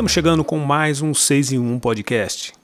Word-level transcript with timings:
Estamos 0.00 0.12
chegando 0.12 0.42
com 0.42 0.58
mais 0.58 1.02
um 1.02 1.12
6 1.12 1.52
em 1.52 1.58
1 1.58 1.78
podcast. 1.78 2.54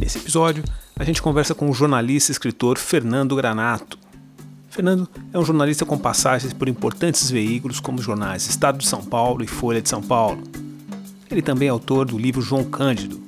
Nesse 0.00 0.18
episódio, 0.18 0.64
a 0.96 1.04
gente 1.04 1.22
conversa 1.22 1.54
com 1.54 1.70
o 1.70 1.72
jornalista 1.72 2.32
e 2.32 2.34
escritor 2.34 2.76
Fernando 2.76 3.36
Granato. 3.36 3.96
Fernando 4.68 5.08
é 5.32 5.38
um 5.38 5.44
jornalista 5.44 5.86
com 5.86 5.96
passagens 5.96 6.52
por 6.52 6.68
importantes 6.68 7.30
veículos 7.30 7.78
como 7.78 8.00
os 8.00 8.04
jornais 8.04 8.48
Estado 8.48 8.78
de 8.78 8.88
São 8.88 9.04
Paulo 9.04 9.44
e 9.44 9.46
Folha 9.46 9.80
de 9.80 9.88
São 9.88 10.02
Paulo. 10.02 10.42
Ele 11.30 11.40
também 11.40 11.68
é 11.68 11.70
autor 11.70 12.04
do 12.04 12.18
livro 12.18 12.42
João 12.42 12.64
Cândido. 12.64 13.22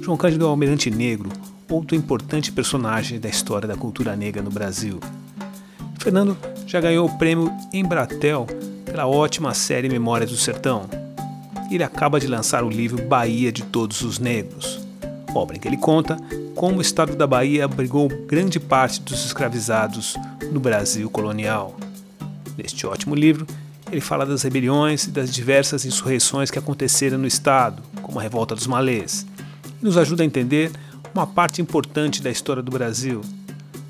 João 0.00 0.16
Cândido 0.16 0.44
é 0.44 0.46
o 0.46 0.50
Almirante 0.50 0.88
Negro, 0.88 1.30
outro 1.68 1.96
importante 1.96 2.52
personagem 2.52 3.18
da 3.18 3.28
história 3.28 3.66
da 3.66 3.74
cultura 3.74 4.14
negra 4.14 4.40
no 4.40 4.52
Brasil. 4.52 5.00
Fernando 6.06 6.38
já 6.68 6.80
ganhou 6.80 7.08
o 7.08 7.18
prêmio 7.18 7.52
Embratel 7.72 8.46
pela 8.84 9.08
ótima 9.08 9.52
série 9.52 9.88
Memórias 9.88 10.30
do 10.30 10.36
Sertão. 10.36 10.88
Ele 11.68 11.82
acaba 11.82 12.20
de 12.20 12.28
lançar 12.28 12.62
o 12.62 12.70
livro 12.70 13.02
Bahia 13.08 13.50
de 13.50 13.64
Todos 13.64 14.02
os 14.02 14.20
Negros, 14.20 14.86
obra 15.34 15.56
em 15.56 15.58
que 15.58 15.66
ele 15.66 15.76
conta 15.76 16.16
como 16.54 16.78
o 16.78 16.80
estado 16.80 17.16
da 17.16 17.26
Bahia 17.26 17.64
abrigou 17.64 18.06
grande 18.08 18.60
parte 18.60 19.02
dos 19.02 19.26
escravizados 19.26 20.14
no 20.52 20.60
Brasil 20.60 21.10
colonial. 21.10 21.76
Neste 22.56 22.86
ótimo 22.86 23.16
livro, 23.16 23.44
ele 23.90 24.00
fala 24.00 24.24
das 24.24 24.44
rebeliões 24.44 25.06
e 25.06 25.10
das 25.10 25.34
diversas 25.34 25.84
insurreições 25.84 26.52
que 26.52 26.58
aconteceram 26.60 27.18
no 27.18 27.26
estado, 27.26 27.82
como 28.00 28.20
a 28.20 28.22
Revolta 28.22 28.54
dos 28.54 28.68
Malês, 28.68 29.26
e 29.82 29.84
nos 29.84 29.96
ajuda 29.96 30.22
a 30.22 30.26
entender 30.26 30.70
uma 31.12 31.26
parte 31.26 31.60
importante 31.60 32.22
da 32.22 32.30
história 32.30 32.62
do 32.62 32.70
Brasil 32.70 33.22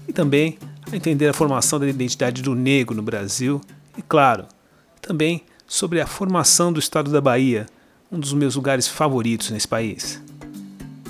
e 0.08 0.14
também 0.14 0.56
a 0.90 0.96
entender 0.96 1.28
a 1.28 1.32
formação 1.32 1.78
da 1.80 1.88
identidade 1.88 2.42
do 2.42 2.54
negro 2.54 2.94
no 2.94 3.02
Brasil 3.02 3.60
e, 3.96 4.02
claro, 4.02 4.44
também 5.00 5.42
sobre 5.66 6.00
a 6.00 6.06
formação 6.06 6.72
do 6.72 6.78
estado 6.78 7.10
da 7.10 7.20
Bahia, 7.20 7.66
um 8.10 8.18
dos 8.18 8.32
meus 8.32 8.54
lugares 8.54 8.86
favoritos 8.86 9.50
nesse 9.50 9.66
país. 9.66 10.22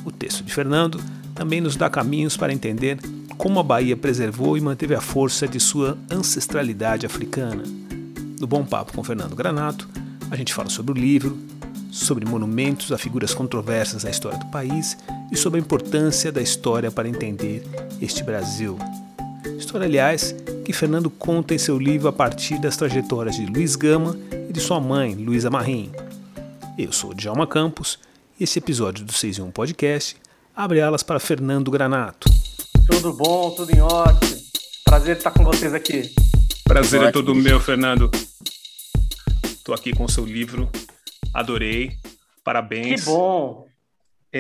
O 0.05 0.11
texto 0.11 0.43
de 0.43 0.53
Fernando 0.53 1.01
também 1.35 1.61
nos 1.61 1.77
dá 1.77 1.91
caminhos 1.91 2.37
para 2.37 2.53
entender 2.53 2.99
como 3.37 3.61
a 3.61 3.63
Bahia 3.63 3.97
preservou 3.97 4.57
e 4.57 4.61
manteve 4.61 4.95
a 4.95 5.01
força 5.01 5.47
de 5.47 5.61
sua 5.61 5.99
ancestralidade 6.11 7.05
africana. 7.05 7.63
No 8.41 8.47
Bom 8.47 8.65
Papo 8.65 8.95
com 8.95 9.05
Fernando 9.05 9.37
Granato, 9.37 9.89
a 10.31 10.37
gente 10.37 10.55
fala 10.55 10.71
sobre 10.71 10.93
o 10.93 10.95
livro, 10.95 11.37
sobre 11.91 12.25
monumentos 12.25 12.93
a 12.93 12.99
figuras 12.99 13.35
controversas 13.35 14.05
da 14.05 14.11
história 14.11 14.39
do 14.39 14.47
país 14.47 14.97
e 15.31 15.37
sobre 15.37 15.61
a 15.61 15.63
importância 15.63 16.33
da 16.33 16.41
história 16.41 16.91
para 16.91 17.09
entender 17.09 17.63
este 18.01 18.23
Brasil. 18.23 18.79
História, 19.59 19.87
aliás, 19.87 20.35
que 20.65 20.73
Fernando 20.73 21.09
conta 21.11 21.55
em 21.55 21.59
seu 21.59 21.79
livro 21.79 22.09
a 22.09 22.12
partir 22.12 22.59
das 22.61 22.77
trajetórias 22.77 23.37
de 23.37 23.47
Luiz 23.47 23.77
Gama 23.77 24.17
e 24.49 24.53
de 24.53 24.61
sua 24.61 24.81
mãe, 24.81 25.15
Luísa 25.15 25.51
Marim. 25.51 25.91
Eu 26.79 26.93
sou 26.93 27.15
Djalma 27.15 27.47
Campos 27.47 27.99
e 28.39 28.44
esse 28.44 28.59
episódio 28.59 29.05
do 29.05 29.12
6 29.12 29.39
em 29.39 29.43
1 29.43 29.50
Podcast 29.50 30.17
abre 30.55 30.81
alas 30.81 31.03
para 31.03 31.19
Fernando 31.19 31.71
Granato. 31.71 32.28
Tudo 32.87 33.12
bom, 33.12 33.50
tudo 33.50 33.71
em 33.75 33.81
ótimo. 33.81 34.37
Prazer 34.84 35.17
estar 35.17 35.31
com 35.31 35.44
vocês 35.44 35.75
aqui. 35.75 36.15
Prazer 36.65 37.03
é 37.03 37.11
todo 37.11 37.34
meu, 37.34 37.59
Fernando. 37.61 38.11
Estou 39.44 39.75
aqui 39.75 39.93
com 39.93 40.05
o 40.05 40.09
seu 40.09 40.25
livro, 40.25 40.71
adorei, 41.34 41.97
parabéns. 42.44 43.00
Que 43.00 43.06
bom 43.06 43.67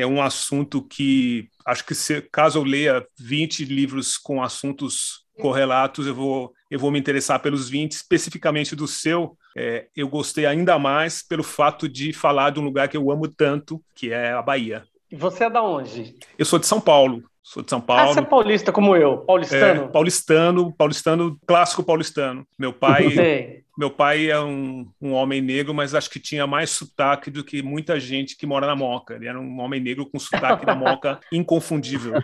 é 0.00 0.06
um 0.06 0.22
assunto 0.22 0.82
que 0.82 1.48
acho 1.66 1.84
que 1.84 1.94
se, 1.94 2.22
caso 2.32 2.58
eu 2.58 2.64
leia 2.64 3.04
20 3.18 3.64
livros 3.64 4.16
com 4.16 4.42
assuntos 4.42 5.26
correlatos, 5.40 6.06
eu 6.06 6.14
vou, 6.14 6.52
eu 6.70 6.78
vou 6.78 6.90
me 6.90 6.98
interessar 6.98 7.40
pelos 7.40 7.68
20, 7.68 7.92
especificamente 7.92 8.76
do 8.76 8.86
seu. 8.86 9.36
É, 9.56 9.86
eu 9.94 10.08
gostei 10.08 10.46
ainda 10.46 10.78
mais 10.78 11.22
pelo 11.22 11.42
fato 11.42 11.88
de 11.88 12.12
falar 12.12 12.50
de 12.50 12.60
um 12.60 12.64
lugar 12.64 12.88
que 12.88 12.96
eu 12.96 13.10
amo 13.10 13.28
tanto, 13.28 13.82
que 13.94 14.12
é 14.12 14.32
a 14.32 14.40
Bahia. 14.40 14.84
E 15.10 15.16
você 15.16 15.44
é 15.44 15.50
da 15.50 15.62
onde? 15.62 16.16
Eu 16.38 16.44
sou 16.44 16.58
de 16.58 16.66
São 16.66 16.80
Paulo. 16.80 17.22
Sou 17.42 17.62
de 17.62 17.70
São 17.70 17.80
Paulo. 17.80 18.02
Ah, 18.02 18.06
você 18.12 18.18
é 18.18 18.22
paulista 18.22 18.72
como 18.72 18.96
eu, 18.96 19.18
paulistano? 19.18 19.84
É, 19.84 19.88
paulistano, 19.88 20.72
paulistano, 20.72 21.38
clássico 21.46 21.82
paulistano. 21.82 22.46
Meu 22.58 22.72
pai, 22.72 23.64
meu 23.76 23.90
pai 23.90 24.30
é 24.30 24.40
um, 24.40 24.88
um 25.00 25.12
homem 25.12 25.40
negro, 25.40 25.74
mas 25.74 25.94
acho 25.94 26.08
que 26.08 26.18
tinha 26.18 26.46
mais 26.46 26.70
sotaque 26.70 27.30
do 27.30 27.44
que 27.44 27.62
muita 27.62 28.00
gente 28.00 28.36
que 28.36 28.46
mora 28.46 28.66
na 28.66 28.74
Moca. 28.74 29.14
Ele 29.14 29.28
era 29.28 29.38
um 29.38 29.60
homem 29.60 29.80
negro 29.80 30.06
com 30.06 30.18
sotaque 30.18 30.64
da 30.64 30.74
Moca 30.74 31.20
inconfundível. 31.30 32.14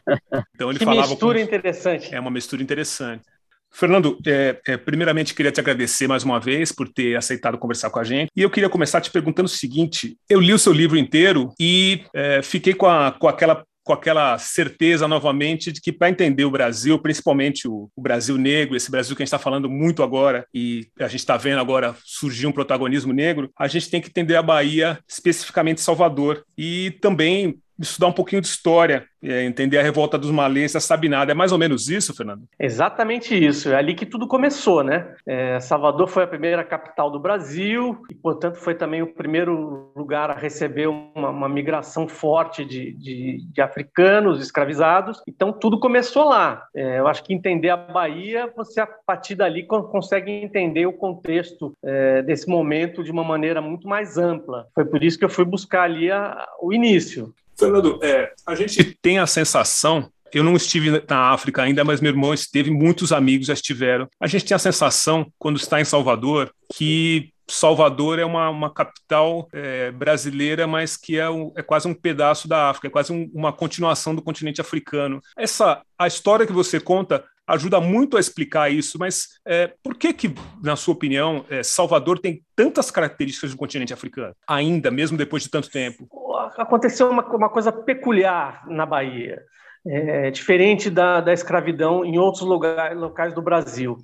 Então 0.55 0.71
ele 0.71 0.79
que 0.79 0.85
falava 0.85 1.09
mistura 1.09 1.39
com... 1.39 1.45
interessante. 1.45 2.15
É 2.15 2.21
uma 2.21 2.31
mistura 2.31 2.63
interessante. 2.63 3.23
Fernando, 3.75 4.19
é, 4.27 4.61
é, 4.67 4.77
primeiramente 4.77 5.35
queria 5.35 5.51
te 5.51 5.59
agradecer 5.59 6.07
mais 6.07 6.23
uma 6.23 6.39
vez 6.39 6.71
por 6.71 6.87
ter 6.89 7.17
aceitado 7.17 7.57
conversar 7.57 7.89
com 7.89 7.99
a 7.99 8.05
gente. 8.05 8.31
E 8.37 8.43
eu 8.43 8.51
queria 8.51 8.69
começar 8.69 9.01
te 9.01 9.11
perguntando 9.11 9.47
o 9.47 9.49
seguinte: 9.49 10.17
eu 10.29 10.41
li 10.41 10.53
o 10.53 10.59
seu 10.59 10.75
livro 10.75 10.99
inteiro 10.99 11.53
e 11.59 12.05
é, 12.15 12.43
fiquei 12.43 12.75
com, 12.75 12.87
a, 12.87 13.13
com 13.13 13.29
aquela 13.29 13.65
com 13.85 13.93
aquela 13.93 14.39
certeza 14.39 15.09
novamente 15.09 15.73
de 15.73 15.81
que 15.81 15.93
para 15.93 16.11
entender 16.11 16.45
o 16.45 16.51
Brasil, 16.51 16.99
principalmente 16.99 17.67
o, 17.67 17.91
o, 17.97 18.03
Brasil 18.03 18.37
negro, 18.37 18.77
esse 18.77 18.91
Brasil 18.91 19.17
que 19.17 19.23
a 19.23 19.25
gente 19.25 19.29
está 19.29 19.39
falando 19.39 19.69
muito 19.69 20.03
agora 20.03 20.47
e 20.55 20.87
a 20.99 21.09
gente 21.09 21.21
está 21.21 21.37
vendo 21.37 21.61
agora 21.61 21.97
surgir 22.05 22.47
um 22.47 22.53
protagonismo 22.53 23.13
negro, 23.13 23.51
a 23.59 23.67
gente 23.67 23.91
tem 23.91 24.01
que 24.01 24.09
entender 24.09 24.37
a 24.37 24.43
Bahia, 24.43 24.99
especificamente 25.09 25.81
Salvador, 25.81 26.45
e 26.57 26.93
também 27.01 27.59
estudar 27.79 28.09
um 28.09 28.13
pouquinho 28.13 28.43
de 28.43 28.49
história, 28.49 29.05
é, 29.23 29.45
entender 29.45 29.79
a 29.79 29.83
revolta 29.83 30.19
dos 30.19 30.31
malês, 30.31 30.75
a 30.75 30.81
Sabinada. 30.81 31.33
É 31.33 31.35
mais 31.35 31.53
ou 31.53 31.59
menos 31.59 31.89
isso, 31.89 32.15
Fernando? 32.15 32.43
Exatamente 32.59 33.35
isso. 33.35 33.71
É 33.71 33.77
ali 33.77 33.95
que 33.95 34.07
tudo 34.07 34.27
começou, 34.27 34.83
né? 34.83 35.15
É, 35.27 35.61
Salvador 35.61 36.09
foi 36.09 36.25
a 36.25 36.27
primeira 36.27 36.65
capital 36.65 37.11
do 37.11 37.21
Brasil 37.21 38.03
e, 38.11 38.15
portanto, 38.15 38.57
foi 38.57 38.75
também 38.75 39.03
o 39.03 39.15
primeiro 39.15 39.93
lugar 39.97 40.31
a 40.31 40.35
receber 40.35 40.89
uma, 40.89 41.31
uma 41.31 41.49
migração 41.49 42.09
forte 42.09 42.65
de, 42.65 42.93
de, 42.95 43.47
de, 43.53 43.63
africanos 43.63 44.43
escravizados. 44.43 45.23
Então, 45.27 45.53
tudo 45.53 45.79
começou 45.79 46.25
lá. 46.25 46.65
É, 46.75 46.99
eu 46.99 47.07
acho 47.07 47.23
que 47.23 47.35
entender 47.35 47.71
a 47.71 47.77
Bahia, 47.77 48.53
você, 48.57 48.81
a 48.81 48.87
partir 48.87 49.35
dali, 49.35 49.67
consegue 49.67 50.31
entender 50.31 50.87
o 50.87 50.93
contexto 50.93 51.73
é, 51.85 52.23
desse 52.23 52.49
momento 52.49 53.05
de 53.05 53.11
uma 53.11 53.25
maneira 53.25 53.61
muito 53.61 53.87
mais 53.87 54.19
ampla. 54.19 54.67
Foi 54.75 54.85
por 54.85 55.03
isso 55.03 55.19
que 55.19 55.25
eu 55.25 55.31
fui 55.31 55.45
buscar 55.45 55.83
ali 55.83 56.11
a, 56.11 56.47
o 56.61 56.73
início. 56.73 57.33
Fernando, 57.59 57.99
é, 58.03 58.33
a 58.47 58.55
gente 58.55 58.97
tem 59.01 59.19
a 59.19 59.27
sensação 59.27 60.11
eu 60.33 60.43
não 60.43 60.57
estive 60.57 61.05
na 61.09 61.31
África 61.31 61.63
ainda, 61.63 61.85
mas 61.85 62.01
meu 62.01 62.11
irmão 62.11 62.33
esteve, 62.33 62.71
muitos 62.71 63.13
amigos 63.13 63.49
já 63.49 63.53
estiveram. 63.53 64.09
A 64.19 64.27
gente 64.27 64.47
tem 64.47 64.55
a 64.55 64.59
sensação, 64.59 65.31
quando 65.39 65.59
está 65.59 65.79
em 65.79 65.85
Salvador, 65.85 66.51
que 66.73 67.33
Salvador 67.49 68.19
é 68.19 68.25
uma, 68.25 68.49
uma 68.49 68.73
capital 68.73 69.47
é, 69.53 69.91
brasileira, 69.91 70.67
mas 70.67 70.97
que 70.97 71.19
é, 71.19 71.29
um, 71.29 71.53
é, 71.55 71.63
quase 71.63 71.87
um 71.87 71.95
pedaço 71.95 72.49
da 72.49 72.71
África, 72.71 72.87
é 72.87 72.91
quase 72.91 73.13
um, 73.13 73.31
uma 73.35 73.53
continuação 73.53 74.15
do 74.15 74.23
continente 74.23 74.61
africano. 74.61 75.21
Essa 75.37 75.83
a 75.99 76.07
história 76.07 76.47
que 76.47 76.53
você 76.53 76.81
conta 76.81 77.25
ajuda 77.47 77.81
muito 77.81 78.17
a 78.17 78.21
explicar 78.21 78.71
isso, 78.71 78.99
mas 78.99 79.41
é, 79.47 79.73
por 79.83 79.97
que 79.97 80.13
que, 80.13 80.35
na 80.63 80.77
sua 80.77 80.95
opinião, 80.95 81.45
é, 81.51 81.63
Salvador 81.63 82.19
tem 82.19 82.43
tantas 82.55 82.91
características 82.91 83.51
do 83.51 83.57
continente 83.57 83.93
africano, 83.93 84.35
ainda, 84.47 84.91
mesmo 84.91 85.17
depois 85.17 85.43
de 85.43 85.51
tanto 85.51 85.71
tempo? 85.71 86.09
Aconteceu 86.57 87.11
uma, 87.11 87.25
uma 87.35 87.49
coisa 87.49 87.73
peculiar 87.73 88.67
na 88.69 88.87
Bahia, 88.87 89.43
é, 89.87 90.31
diferente 90.31 90.89
da, 90.89 91.21
da 91.21 91.33
escravidão 91.33 92.05
em 92.05 92.19
outros 92.19 92.43
lugar, 92.43 92.97
locais 92.97 93.35
do 93.35 93.43
Brasil. 93.43 93.97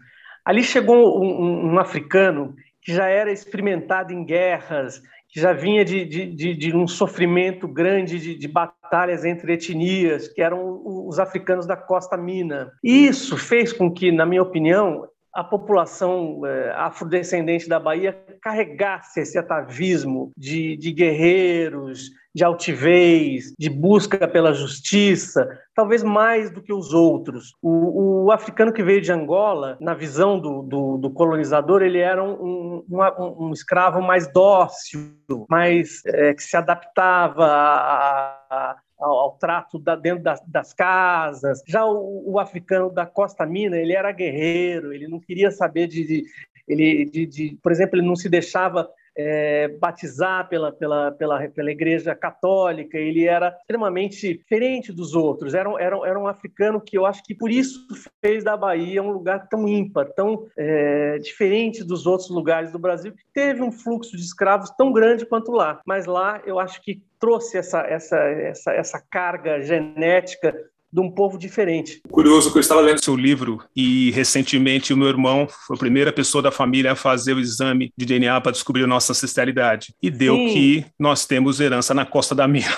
Ali 0.44 0.62
chegou 0.62 1.23
um, 1.23 1.75
um 1.75 1.79
africano 1.79 2.55
que 2.82 2.93
já 2.93 3.06
era 3.06 3.31
experimentado 3.31 4.12
em 4.12 4.25
guerras, 4.25 5.02
que 5.28 5.40
já 5.40 5.52
vinha 5.52 5.84
de, 5.84 6.04
de, 6.04 6.54
de, 6.54 6.76
um 6.76 6.86
sofrimento 6.86 7.69
grande 7.69 8.19
de, 8.19 8.34
de, 8.34 8.48
batalhas 8.48 9.25
entre 9.25 9.52
etnias, 9.52 10.28
que 10.28 10.40
eram 10.40 10.80
os 10.84 11.19
africanos 11.19 11.66
da 11.66 11.76
Costa 11.76 12.16
Mina. 12.16 12.72
Isso 12.82 13.36
fez 13.36 13.72
com 13.72 13.92
que, 13.92 14.10
na 14.10 14.25
minha 14.25 14.42
opinião, 14.42 15.06
a 15.34 15.44
população 15.44 16.40
é, 16.46 16.70
afrodescendente 16.70 17.69
da 17.69 17.78
Bahia 17.78 18.19
carregasse 18.42 19.20
esse 19.20 19.38
atavismo 19.38 20.32
de, 20.36 20.76
de 20.76 20.92
guerreiros, 20.92 22.10
de 22.38 22.44
altivez, 22.44 23.52
de 23.58 23.69
busca 23.69 24.29
pela 24.29 24.55
justiça, 24.55 25.49
talvez 25.75 26.05
mais 26.05 26.52
do 26.52 26.62
que 26.62 26.73
os 26.73 26.94
outros. 26.94 27.52
O, 27.61 28.26
o 28.26 28.31
africano 28.31 28.73
que 28.73 28.81
veio 28.81 29.00
de 29.00 29.11
Angola, 29.11 29.76
na 29.81 29.93
visão 29.93 30.38
do, 30.38 30.62
do, 30.62 30.99
do 30.99 31.11
colonizador, 31.11 31.82
ele 31.82 31.99
era 31.99 32.23
um, 32.23 32.85
um, 32.88 33.46
um, 33.49 33.52
escravo 33.52 34.00
mais 34.00 34.32
dócil, 34.32 35.17
mais 35.50 36.00
é, 36.06 36.32
que 36.32 36.43
se 36.44 36.56
adaptava 36.56 37.44
a, 37.44 38.46
a 38.49 38.76
ao, 38.96 39.12
ao, 39.12 39.31
trato 39.38 39.79
da, 39.79 39.94
dentro 39.96 40.23
das, 40.23 40.40
das 40.46 40.73
casas. 40.73 41.61
Já 41.67 41.85
o, 41.85 42.32
o, 42.32 42.38
africano 42.38 42.90
da 42.90 43.06
Costa 43.06 43.46
Mina, 43.46 43.76
ele 43.76 43.93
era 43.93 44.11
guerreiro, 44.11 44.93
ele 44.93 45.06
não 45.06 45.20
queria 45.20 45.52
saber 45.52 45.87
de, 45.87 46.05
de 46.05 46.25
ele, 46.67 47.05
de, 47.05 47.26
de, 47.26 47.58
por 47.62 47.73
exemplo, 47.73 47.99
ele 47.99 48.06
não 48.06 48.17
se 48.17 48.29
deixava 48.29 48.88
é, 49.19 49.67
batizar 49.67 50.49
pela, 50.49 50.70
pela, 50.70 51.11
pela, 51.11 51.49
pela 51.49 51.70
Igreja 51.73 52.15
Católica, 52.15 52.97
ele 52.97 53.25
era 53.25 53.49
extremamente 53.59 54.38
diferente 54.38 54.93
dos 54.93 55.15
outros. 55.15 55.55
Era, 55.55 55.69
era, 55.82 55.97
era 56.06 56.19
um 56.19 56.29
africano 56.29 56.81
que 56.81 56.97
eu 56.97 57.05
acho 57.05 57.25
que 57.25 57.35
por 57.35 57.50
isso 57.50 57.85
fez 58.20 58.44
da 58.44 58.56
Bahia 58.56 59.03
um 59.03 59.11
lugar 59.11 59.49
tão 59.49 59.67
ímpar, 59.67 60.06
tão 60.12 60.47
é, 60.56 61.19
diferente 61.19 61.82
dos 61.82 62.06
outros 62.06 62.31
lugares 62.31 62.70
do 62.70 62.79
Brasil, 62.79 63.12
que 63.12 63.25
teve 63.35 63.61
um 63.61 63.73
fluxo 63.73 64.17
de 64.17 64.23
escravos 64.23 64.70
tão 64.70 64.93
grande 64.93 65.26
quanto 65.26 65.50
lá. 65.50 65.81
Mas 65.85 66.06
lá 66.06 66.41
eu 66.47 66.61
acho 66.61 66.81
que 66.81 67.03
trouxe 67.19 67.59
essa, 67.59 67.81
essa, 67.81 68.17
essa, 68.17 68.73
essa 68.73 69.03
carga 69.11 69.61
genética 69.61 70.55
de 70.93 71.00
um 71.00 71.11
povo 71.11 71.38
diferente. 71.38 72.00
Curioso 72.11 72.50
que 72.50 72.58
eu 72.58 72.61
estava 72.61 72.81
lendo 72.81 73.05
seu 73.05 73.14
livro 73.14 73.62
e 73.76 74.11
recentemente 74.12 74.93
o 74.93 74.96
meu 74.96 75.08
irmão 75.08 75.46
foi 75.67 75.76
a 75.76 75.79
primeira 75.79 76.12
pessoa 76.12 76.43
da 76.43 76.50
família 76.50 76.93
a 76.93 76.96
fazer 76.96 77.35
o 77.35 77.40
exame 77.40 77.93
de 77.96 78.06
DNA 78.06 78.40
para 78.40 78.52
descobrir 78.52 78.85
a 78.85 78.87
nossa 78.87 79.12
ancestralidade 79.12 79.94
e 80.02 80.11
deu 80.11 80.35
Sim. 80.35 80.52
que 80.52 80.87
nós 80.99 81.26
temos 81.26 81.61
herança 81.61 81.93
na 81.93 82.06
costa 82.06 82.35
da 82.35 82.49
minha. 82.49 82.75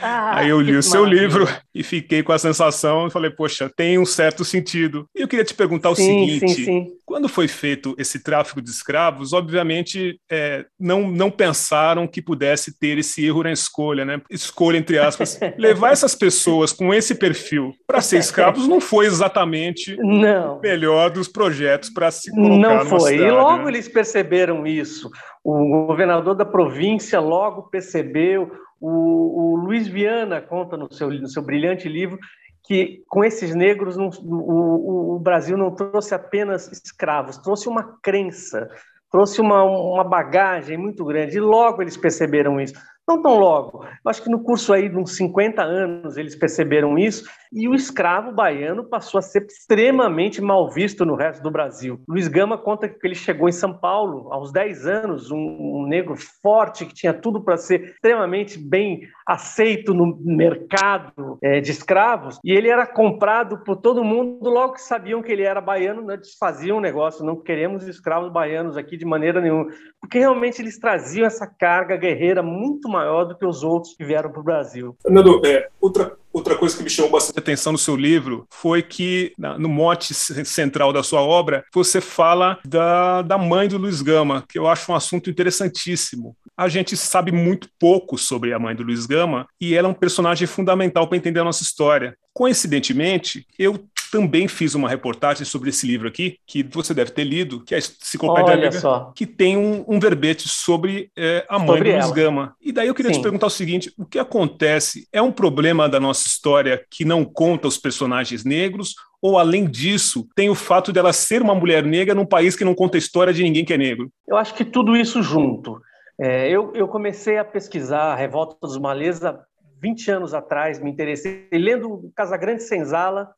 Ah, 0.00 0.38
Aí 0.38 0.48
eu 0.48 0.60
li 0.60 0.76
o 0.76 0.82
seu 0.82 1.02
maravilha. 1.02 1.22
livro 1.22 1.48
e 1.74 1.82
fiquei 1.82 2.22
com 2.22 2.32
a 2.32 2.38
sensação 2.38 3.06
e 3.06 3.10
falei, 3.10 3.30
poxa, 3.30 3.70
tem 3.74 3.98
um 3.98 4.06
certo 4.06 4.44
sentido. 4.44 5.06
E 5.14 5.20
eu 5.22 5.28
queria 5.28 5.44
te 5.44 5.54
perguntar 5.54 5.90
o 5.90 5.94
seguinte: 5.94 6.48
sim, 6.48 6.64
sim. 6.64 6.86
quando 7.04 7.28
foi 7.28 7.48
feito 7.48 7.94
esse 7.98 8.22
tráfico 8.22 8.60
de 8.60 8.70
escravos, 8.70 9.32
obviamente 9.32 10.18
é, 10.30 10.64
não, 10.78 11.10
não 11.10 11.30
pensaram 11.30 12.06
que 12.06 12.22
pudesse 12.22 12.78
ter 12.78 12.98
esse 12.98 13.24
erro 13.24 13.42
na 13.42 13.52
escolha, 13.52 14.04
né? 14.04 14.20
Escolha, 14.30 14.76
entre 14.76 14.98
aspas. 14.98 15.38
Levar 15.58 15.92
essas 15.92 16.14
pessoas 16.14 16.72
com 16.72 16.92
esse 16.92 17.14
perfil 17.14 17.72
para 17.86 18.00
ser 18.00 18.18
escravos 18.18 18.66
não 18.66 18.80
foi 18.80 19.06
exatamente 19.06 19.96
não. 19.98 20.58
o 20.58 20.60
melhor 20.60 21.10
dos 21.10 21.28
projetos 21.28 21.90
para 21.90 22.10
se 22.10 22.30
colocar 22.30 22.84
Não 22.84 22.86
foi. 22.86 23.12
Cidade, 23.12 23.22
e 23.22 23.30
logo 23.30 23.64
né? 23.64 23.70
eles 23.70 23.88
perceberam 23.88 24.66
isso. 24.66 25.10
O 25.42 25.86
governador 25.86 26.34
da 26.34 26.44
província 26.44 27.20
logo 27.20 27.62
percebeu 27.62 28.50
o, 28.80 29.52
o 29.52 29.56
Luiz 29.56 29.86
Viana 29.86 30.40
conta 30.40 30.76
no 30.76 30.92
seu, 30.92 31.10
no 31.10 31.28
seu 31.28 31.42
brilhante 31.42 31.88
livro 31.88 32.18
que 32.62 33.02
com 33.08 33.24
esses 33.24 33.54
negros 33.54 33.96
não, 33.96 34.10
o, 34.22 35.16
o, 35.16 35.18
Brasil 35.18 35.56
não 35.56 35.74
trouxe 35.74 36.14
apenas 36.14 36.70
escravos, 36.70 37.36
trouxe 37.38 37.68
uma 37.68 37.98
crença, 38.00 38.68
trouxe 39.10 39.40
uma, 39.40 39.64
uma 39.64 40.04
bagagem 40.04 40.78
muito 40.78 41.04
grande. 41.04 41.36
E 41.36 41.40
logo 41.40 41.82
eles 41.82 41.96
perceberam 41.96 42.60
isso. 42.60 42.74
Não 43.10 43.20
tão 43.20 43.40
logo. 43.40 43.84
Eu 43.84 44.08
acho 44.08 44.22
que 44.22 44.30
no 44.30 44.38
curso 44.38 44.72
aí 44.72 44.88
de 44.88 44.96
uns 44.96 45.16
50 45.16 45.60
anos 45.60 46.16
eles 46.16 46.36
perceberam 46.36 46.96
isso 46.96 47.28
e 47.52 47.66
o 47.66 47.74
escravo 47.74 48.30
baiano 48.30 48.84
passou 48.84 49.18
a 49.18 49.22
ser 49.22 49.44
extremamente 49.46 50.40
mal 50.40 50.70
visto 50.70 51.04
no 51.04 51.16
resto 51.16 51.42
do 51.42 51.50
Brasil. 51.50 52.00
Luiz 52.08 52.28
Gama 52.28 52.56
conta 52.56 52.88
que 52.88 53.04
ele 53.04 53.16
chegou 53.16 53.48
em 53.48 53.52
São 53.52 53.76
Paulo 53.76 54.32
aos 54.32 54.52
10 54.52 54.86
anos, 54.86 55.32
um, 55.32 55.36
um 55.36 55.86
negro 55.88 56.14
forte 56.40 56.86
que 56.86 56.94
tinha 56.94 57.12
tudo 57.12 57.42
para 57.42 57.56
ser 57.56 57.80
extremamente 57.80 58.56
bem 58.56 59.00
aceito 59.26 59.92
no 59.92 60.16
mercado 60.22 61.36
é, 61.42 61.60
de 61.60 61.72
escravos 61.72 62.38
e 62.44 62.52
ele 62.52 62.68
era 62.68 62.86
comprado 62.86 63.58
por 63.64 63.76
todo 63.76 64.04
mundo 64.04 64.48
logo 64.48 64.74
que 64.74 64.82
sabiam 64.82 65.20
que 65.20 65.32
ele 65.32 65.42
era 65.42 65.60
baiano, 65.60 66.02
né, 66.02 66.16
desfaziam 66.16 66.78
o 66.78 66.80
negócio, 66.80 67.24
não 67.24 67.34
queremos 67.34 67.88
escravos 67.88 68.30
baianos 68.30 68.76
aqui 68.76 68.96
de 68.96 69.04
maneira 69.04 69.40
nenhuma, 69.40 69.66
porque 70.00 70.20
realmente 70.20 70.62
eles 70.62 70.78
traziam 70.78 71.26
essa 71.26 71.46
carga 71.48 71.96
guerreira 71.96 72.42
muito 72.42 72.88
maior 72.88 72.99
do 73.28 73.34
que 73.34 73.44
os 73.44 73.62
outros 73.62 73.94
que 73.94 74.04
vieram 74.04 74.30
para 74.30 74.40
o 74.40 74.44
Brasil. 74.44 74.96
Fernando, 75.02 75.40
é, 75.44 75.68
outra, 75.80 76.16
outra 76.32 76.56
coisa 76.56 76.76
que 76.76 76.82
me 76.82 76.90
chamou 76.90 77.10
bastante 77.10 77.38
atenção 77.38 77.72
no 77.72 77.78
seu 77.78 77.96
livro 77.96 78.46
foi 78.50 78.82
que, 78.82 79.32
no 79.58 79.68
mote 79.68 80.14
central 80.14 80.92
da 80.92 81.02
sua 81.02 81.20
obra, 81.20 81.64
você 81.72 82.00
fala 82.00 82.58
da, 82.64 83.22
da 83.22 83.38
mãe 83.38 83.68
do 83.68 83.78
Luiz 83.78 84.02
Gama, 84.02 84.44
que 84.48 84.58
eu 84.58 84.66
acho 84.66 84.90
um 84.90 84.94
assunto 84.94 85.30
interessantíssimo. 85.30 86.36
A 86.56 86.68
gente 86.68 86.96
sabe 86.96 87.32
muito 87.32 87.68
pouco 87.78 88.18
sobre 88.18 88.52
a 88.52 88.58
mãe 88.58 88.74
do 88.74 88.82
Luiz 88.82 89.06
Gama 89.06 89.46
e 89.60 89.74
ela 89.74 89.88
é 89.88 89.90
um 89.90 89.94
personagem 89.94 90.46
fundamental 90.46 91.08
para 91.08 91.16
entender 91.16 91.40
a 91.40 91.44
nossa 91.44 91.62
história. 91.62 92.16
Coincidentemente, 92.34 93.46
eu 93.58 93.78
também 94.10 94.48
fiz 94.48 94.74
uma 94.74 94.88
reportagem 94.88 95.44
sobre 95.44 95.70
esse 95.70 95.86
livro 95.86 96.08
aqui, 96.08 96.36
que 96.46 96.62
você 96.62 96.92
deve 96.92 97.10
ter 97.10 97.24
lido, 97.24 97.62
que 97.64 97.74
é 97.74 97.78
a 97.78 97.80
Enciclopédia 97.80 98.70
Olha 98.84 99.12
que 99.14 99.26
tem 99.26 99.56
um, 99.56 99.84
um, 99.86 100.00
verbete 100.00 100.48
sobre 100.48 101.10
é, 101.16 101.44
a 101.48 101.58
mãe 101.58 101.78
sobre 101.78 101.92
do 101.92 101.98
Luiz 101.98 102.10
Gama. 102.10 102.54
E 102.60 102.72
daí 102.72 102.88
eu 102.88 102.94
queria 102.94 103.12
Sim. 103.12 103.20
te 103.20 103.22
perguntar 103.22 103.46
o 103.46 103.50
seguinte: 103.50 103.92
o 103.96 104.04
que 104.04 104.18
acontece? 104.18 105.06
É 105.12 105.22
um 105.22 105.32
problema 105.32 105.88
da 105.88 106.00
nossa 106.00 106.26
história 106.26 106.84
que 106.90 107.04
não 107.04 107.24
conta 107.24 107.68
os 107.68 107.78
personagens 107.78 108.44
negros? 108.44 108.94
Ou, 109.22 109.38
além 109.38 109.66
disso, 109.66 110.26
tem 110.34 110.48
o 110.48 110.54
fato 110.54 110.92
dela 110.92 111.12
ser 111.12 111.42
uma 111.42 111.54
mulher 111.54 111.84
negra 111.84 112.14
num 112.14 112.24
país 112.24 112.56
que 112.56 112.64
não 112.64 112.74
conta 112.74 112.96
a 112.96 112.98
história 112.98 113.34
de 113.34 113.42
ninguém 113.42 113.64
que 113.64 113.74
é 113.74 113.78
negro? 113.78 114.10
Eu 114.26 114.36
acho 114.36 114.54
que 114.54 114.64
tudo 114.64 114.96
isso 114.96 115.22
junto. 115.22 115.80
É, 116.18 116.48
eu, 116.48 116.72
eu, 116.74 116.88
comecei 116.88 117.38
a 117.38 117.44
pesquisar 117.44 118.12
a 118.12 118.14
Revolta 118.14 118.56
dos 118.60 118.78
Malês 118.78 119.24
há 119.24 119.38
20 119.80 120.10
anos 120.10 120.34
atrás, 120.34 120.78
me 120.78 120.90
interessei 120.90 121.48
lendo 121.52 122.10
Casagrande 122.14 122.62
Senzala, 122.62 123.30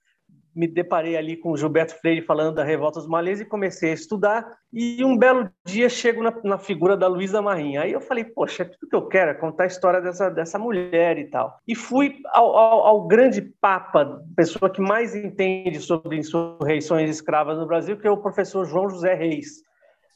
me 0.55 0.67
deparei 0.67 1.17
ali 1.17 1.37
com 1.37 1.51
o 1.51 1.57
Gilberto 1.57 1.95
Freire 2.01 2.23
falando 2.23 2.57
da 2.57 2.65
Revolta 2.65 3.01
dos 3.01 3.09
Malês 3.09 3.41
e 3.41 3.45
comecei 3.45 3.91
a 3.91 3.95
estudar. 3.95 4.47
E 4.73 5.05
um 5.05 5.17
belo 5.17 5.51
dia 5.65 5.89
chego 5.89 6.23
na, 6.23 6.35
na 6.45 6.59
figura 6.59 6.97
da 6.97 7.07
Luísa 7.07 7.41
Marinha. 7.41 7.83
Aí 7.83 7.93
eu 7.93 8.01
falei, 8.01 8.25
poxa, 8.25 8.65
tudo 8.65 8.89
que 8.89 8.97
eu 8.97 9.07
quero 9.09 9.31
é 9.31 9.35
contar 9.35 9.65
a 9.65 9.67
história 9.67 10.01
dessa, 10.01 10.29
dessa 10.31 10.59
mulher 10.59 11.19
e 11.19 11.25
tal. 11.25 11.59
E 11.67 11.75
fui 11.75 12.17
ao, 12.27 12.57
ao, 12.57 12.87
ao 12.87 13.07
grande 13.07 13.41
papa, 13.41 14.23
pessoa 14.37 14.71
que 14.71 14.81
mais 14.81 15.15
entende 15.15 15.81
sobre 15.81 16.19
insurreições 16.19 17.11
escravas 17.11 17.59
no 17.59 17.67
Brasil, 17.67 17.97
que 17.97 18.07
é 18.07 18.11
o 18.11 18.23
professor 18.23 18.65
João 18.65 18.89
José 18.89 19.15
Reis. 19.15 19.63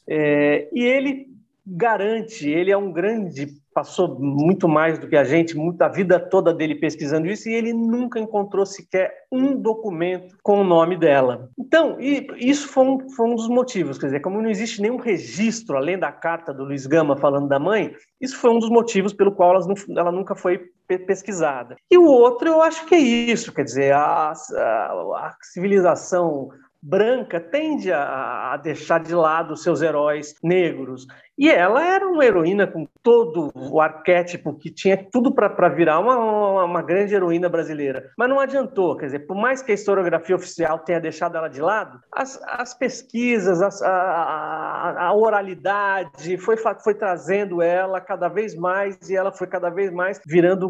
É, 0.07 0.69
e 0.73 0.83
ele 0.83 1.27
garante, 1.65 2.49
ele 2.49 2.71
é 2.71 2.77
um 2.77 2.91
grande 2.91 3.47
passou 3.77 4.19
muito 4.19 4.67
mais 4.67 4.97
do 4.97 5.07
que 5.07 5.15
a 5.15 5.23
gente, 5.23 5.55
muita 5.55 5.87
vida 5.87 6.19
toda 6.19 6.51
dele 6.51 6.73
pesquisando 6.73 7.27
isso, 7.27 7.47
e 7.47 7.53
ele 7.53 7.71
nunca 7.73 8.19
encontrou 8.19 8.65
sequer 8.65 9.13
um 9.31 9.55
documento 9.55 10.35
com 10.41 10.61
o 10.61 10.63
nome 10.63 10.97
dela. 10.97 11.47
Então, 11.59 11.95
isso 11.99 12.67
foi 12.69 12.83
um, 12.83 13.09
foi 13.11 13.27
um 13.27 13.35
dos 13.35 13.47
motivos, 13.47 13.99
quer 13.99 14.07
dizer, 14.07 14.21
como 14.21 14.41
não 14.41 14.49
existe 14.49 14.81
nenhum 14.81 14.97
registro, 14.97 15.77
além 15.77 15.95
da 15.95 16.11
carta 16.11 16.51
do 16.51 16.63
Luiz 16.63 16.87
Gama 16.87 17.15
falando 17.15 17.47
da 17.47 17.59
mãe, 17.59 17.93
isso 18.19 18.35
foi 18.37 18.49
um 18.49 18.57
dos 18.57 18.71
motivos 18.71 19.13
pelo 19.13 19.31
qual 19.31 19.53
ela, 19.53 19.73
ela 19.95 20.11
nunca 20.11 20.33
foi 20.33 20.59
pesquisada. 21.05 21.75
E 21.91 21.99
o 21.99 22.05
outro, 22.05 22.47
eu 22.49 22.63
acho 22.63 22.83
que 22.87 22.95
é 22.95 22.99
isso, 22.99 23.53
quer 23.53 23.63
dizer, 23.63 23.93
a, 23.93 24.31
a, 24.31 24.33
a 24.33 25.35
civilização 25.53 26.49
branca 26.81 27.39
tende 27.39 27.91
a, 27.91 28.53
a, 28.53 28.57
deixar 28.57 28.99
de 28.99 29.13
lado 29.13 29.55
seus 29.57 29.81
heróis 29.81 30.33
negros. 30.43 31.05
E 31.37 31.51
ela 31.51 31.85
era 31.85 32.07
uma 32.07 32.25
heroína 32.25 32.65
com 32.65 32.87
todo 33.03 33.51
o 33.53 33.79
arquétipo 33.79 34.57
que 34.57 34.71
tinha 34.71 34.97
tudo 34.97 35.31
para 35.31 35.69
virar 35.69 35.99
uma, 35.99 36.17
uma, 36.17 36.63
uma, 36.63 36.81
grande 36.81 37.13
heroína 37.13 37.47
brasileira. 37.47 38.09
Mas 38.17 38.27
não 38.27 38.39
adiantou, 38.39 38.97
quer 38.97 39.05
dizer, 39.05 39.19
por 39.19 39.37
mais 39.37 39.61
que 39.61 39.71
a 39.71 39.75
historiografia 39.75 40.35
oficial 40.35 40.79
tenha 40.79 40.99
deixado 40.99 41.37
ela 41.37 41.47
de 41.47 41.61
lado, 41.61 41.99
as, 42.11 42.41
as 42.43 42.73
pesquisas, 42.73 43.61
as, 43.61 43.83
a, 43.83 43.89
a, 43.91 45.07
a, 45.09 45.13
oralidade 45.13 46.37
foi, 46.39 46.57
foi 46.57 46.95
trazendo 46.95 47.61
ela 47.61 48.01
cada 48.01 48.27
vez 48.27 48.55
mais 48.55 48.97
e 49.07 49.15
ela 49.15 49.31
foi 49.31 49.45
cada 49.45 49.69
vez 49.69 49.91
mais 49.91 50.19
virando 50.25 50.69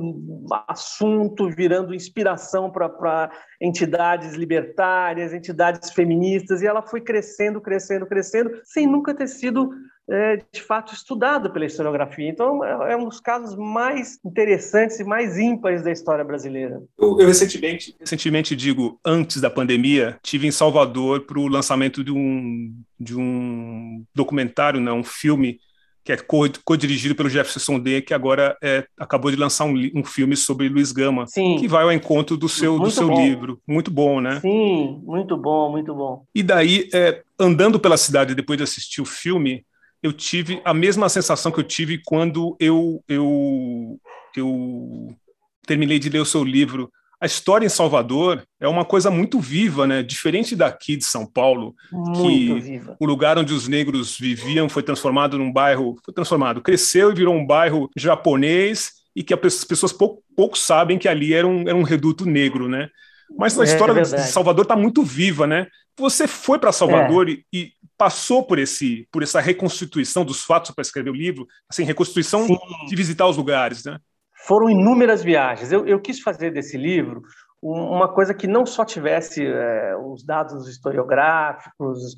assunto, 0.67 1.49
virando 1.49 1.95
inspiração 1.95 2.69
para 2.69 3.31
entidades 3.61 4.33
libertárias, 4.33 5.33
entidades 5.33 5.91
feministas, 5.91 6.61
e 6.61 6.67
ela 6.67 6.81
foi 6.81 6.99
crescendo, 6.99 7.61
crescendo, 7.61 8.05
crescendo, 8.05 8.51
sem 8.65 8.85
nunca 8.85 9.13
ter 9.13 9.27
sido 9.27 9.69
é, 10.09 10.37
de 10.51 10.61
fato 10.61 10.93
estudado 10.93 11.51
pela 11.51 11.65
historiografia. 11.65 12.29
Então, 12.29 12.63
é, 12.63 12.93
é, 12.93 12.97
um 12.97 13.05
dos 13.05 13.19
casos 13.19 13.55
mais 13.57 14.19
interessantes 14.25 14.99
e 14.99 15.03
mais 15.03 15.37
ímpares 15.37 15.83
da 15.83 15.91
história 15.91 16.23
brasileira. 16.23 16.81
Eu, 16.97 17.19
eu 17.19 17.27
recentemente, 17.27 17.95
recentemente, 17.99 18.55
digo, 18.55 18.99
antes 19.05 19.41
da 19.41 19.49
pandemia, 19.49 20.17
tive 20.23 20.47
em 20.47 20.51
Salvador 20.51 21.21
para 21.21 21.39
o 21.39 21.47
lançamento 21.47 22.03
de 22.03 22.11
um, 22.11 22.73
de 22.99 23.17
um 23.17 24.03
documentário, 24.15 24.79
não, 24.79 24.99
um 24.99 25.03
filme 25.03 25.59
que 26.07 26.13
é 26.13 26.17
co-dirigido 26.63 27.13
pelo 27.15 27.27
Jefferson 27.27 27.77
D, 27.77 28.01
que 28.01 28.13
agora 28.13 28.57
é, 28.63 28.85
acabou 28.97 29.29
de 29.29 29.35
lançar 29.35 29.65
um, 29.65 29.75
um, 29.93 30.05
filme 30.05 30.37
sobre 30.37 30.69
Luiz 30.69 30.93
Gama, 30.93 31.27
Sim. 31.27 31.57
que 31.57 31.67
vai 31.67 31.83
ao 31.83 31.91
encontro 31.91 32.37
do 32.37 32.47
seu, 32.47 32.79
do 32.79 32.89
seu 32.89 33.09
livro. 33.09 33.59
Muito 33.67 33.91
bom, 33.91 34.21
né? 34.21 34.39
Sim, 34.39 35.01
muito 35.03 35.35
bom, 35.35 35.69
muito 35.69 35.93
bom. 35.93 36.23
E 36.33 36.41
daí, 36.41 36.87
é, 36.93 37.21
andando 37.37 37.77
pela 37.77 37.97
cidade 37.97 38.33
depois 38.33 38.55
de 38.55 38.63
assistir 38.63 39.01
o 39.01 39.05
filme, 39.05 39.65
eu 40.01 40.13
tive 40.13 40.61
a 40.63 40.73
mesma 40.73 41.09
sensação 41.09 41.51
que 41.51 41.59
eu 41.59 41.63
tive 41.63 42.01
quando 42.05 42.55
eu, 42.59 43.03
eu, 43.07 43.99
eu 44.35 45.15
terminei 45.65 45.99
de 45.99 46.09
ler 46.09 46.19
o 46.19 46.25
seu 46.25 46.43
livro. 46.43 46.91
A 47.19 47.25
história 47.25 47.65
em 47.65 47.69
Salvador 47.69 48.43
é 48.59 48.67
uma 48.67 48.85
coisa 48.85 49.09
muito 49.09 49.39
viva, 49.39 49.87
né? 49.87 50.03
Diferente 50.03 50.55
daqui 50.55 50.95
de 50.95 51.03
São 51.03 51.25
Paulo, 51.25 51.75
muito 51.91 52.21
que 52.21 52.59
viva. 52.59 52.95
o 52.99 53.05
lugar 53.05 53.39
onde 53.39 53.53
os 53.53 53.67
negros 53.67 54.17
viviam 54.17 54.69
foi 54.69 54.83
transformado 54.83 55.37
num 55.37 55.51
bairro, 55.51 55.95
foi 56.05 56.13
transformado, 56.13 56.61
cresceu 56.61 57.11
e 57.11 57.15
virou 57.15 57.33
um 57.33 57.45
bairro 57.45 57.89
japonês 57.97 58.91
e 59.15 59.23
que 59.23 59.33
as 59.33 59.63
pessoas 59.63 59.91
pouco, 59.91 60.21
pouco 60.35 60.55
sabem 60.55 60.99
que 60.99 61.07
ali 61.07 61.33
era 61.33 61.47
um, 61.47 61.61
era 61.61 61.75
um 61.75 61.81
reduto 61.81 62.23
negro, 62.23 62.69
né? 62.69 62.87
Mas 63.35 63.59
a 63.59 63.63
é, 63.63 63.65
história 63.65 63.99
é 63.99 64.03
de 64.03 64.27
Salvador 64.27 64.63
está 64.63 64.75
muito 64.75 65.01
viva, 65.03 65.47
né? 65.47 65.65
Você 65.97 66.27
foi 66.27 66.59
para 66.59 66.71
Salvador 66.71 67.27
é. 67.27 67.37
e, 67.51 67.71
passou 67.97 68.43
por 68.43 68.59
esse, 68.59 69.07
por 69.11 69.23
essa 69.23 69.39
reconstituição 69.39 70.23
dos 70.23 70.43
fatos 70.43 70.71
para 70.71 70.81
escrever 70.81 71.09
o 71.09 71.15
livro, 71.15 71.47
assim, 71.69 71.83
reconstituição 71.83 72.45
Sim. 72.45 72.57
de 72.87 72.95
visitar 72.95 73.27
os 73.27 73.37
lugares, 73.37 73.83
né? 73.83 73.97
Foram 74.45 74.69
inúmeras 74.69 75.23
viagens. 75.23 75.71
Eu, 75.71 75.85
eu 75.85 75.99
quis 75.99 76.21
fazer 76.21 76.51
desse 76.51 76.77
livro 76.77 77.21
uma 77.61 78.07
coisa 78.07 78.33
que 78.35 78.45
não 78.45 78.65
só 78.65 78.85
tivesse 78.85 79.43
é, 79.45 79.95
os 79.97 80.23
dados 80.23 80.67
historiográficos, 80.69 82.15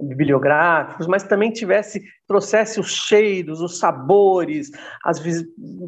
bibliográficos, 0.00 1.06
mas 1.06 1.24
também 1.24 1.50
tivesse 1.50 2.02
trouxesse 2.26 2.78
os 2.78 2.92
cheiros, 2.92 3.60
os 3.60 3.78
sabores, 3.78 4.70
as, 5.04 5.20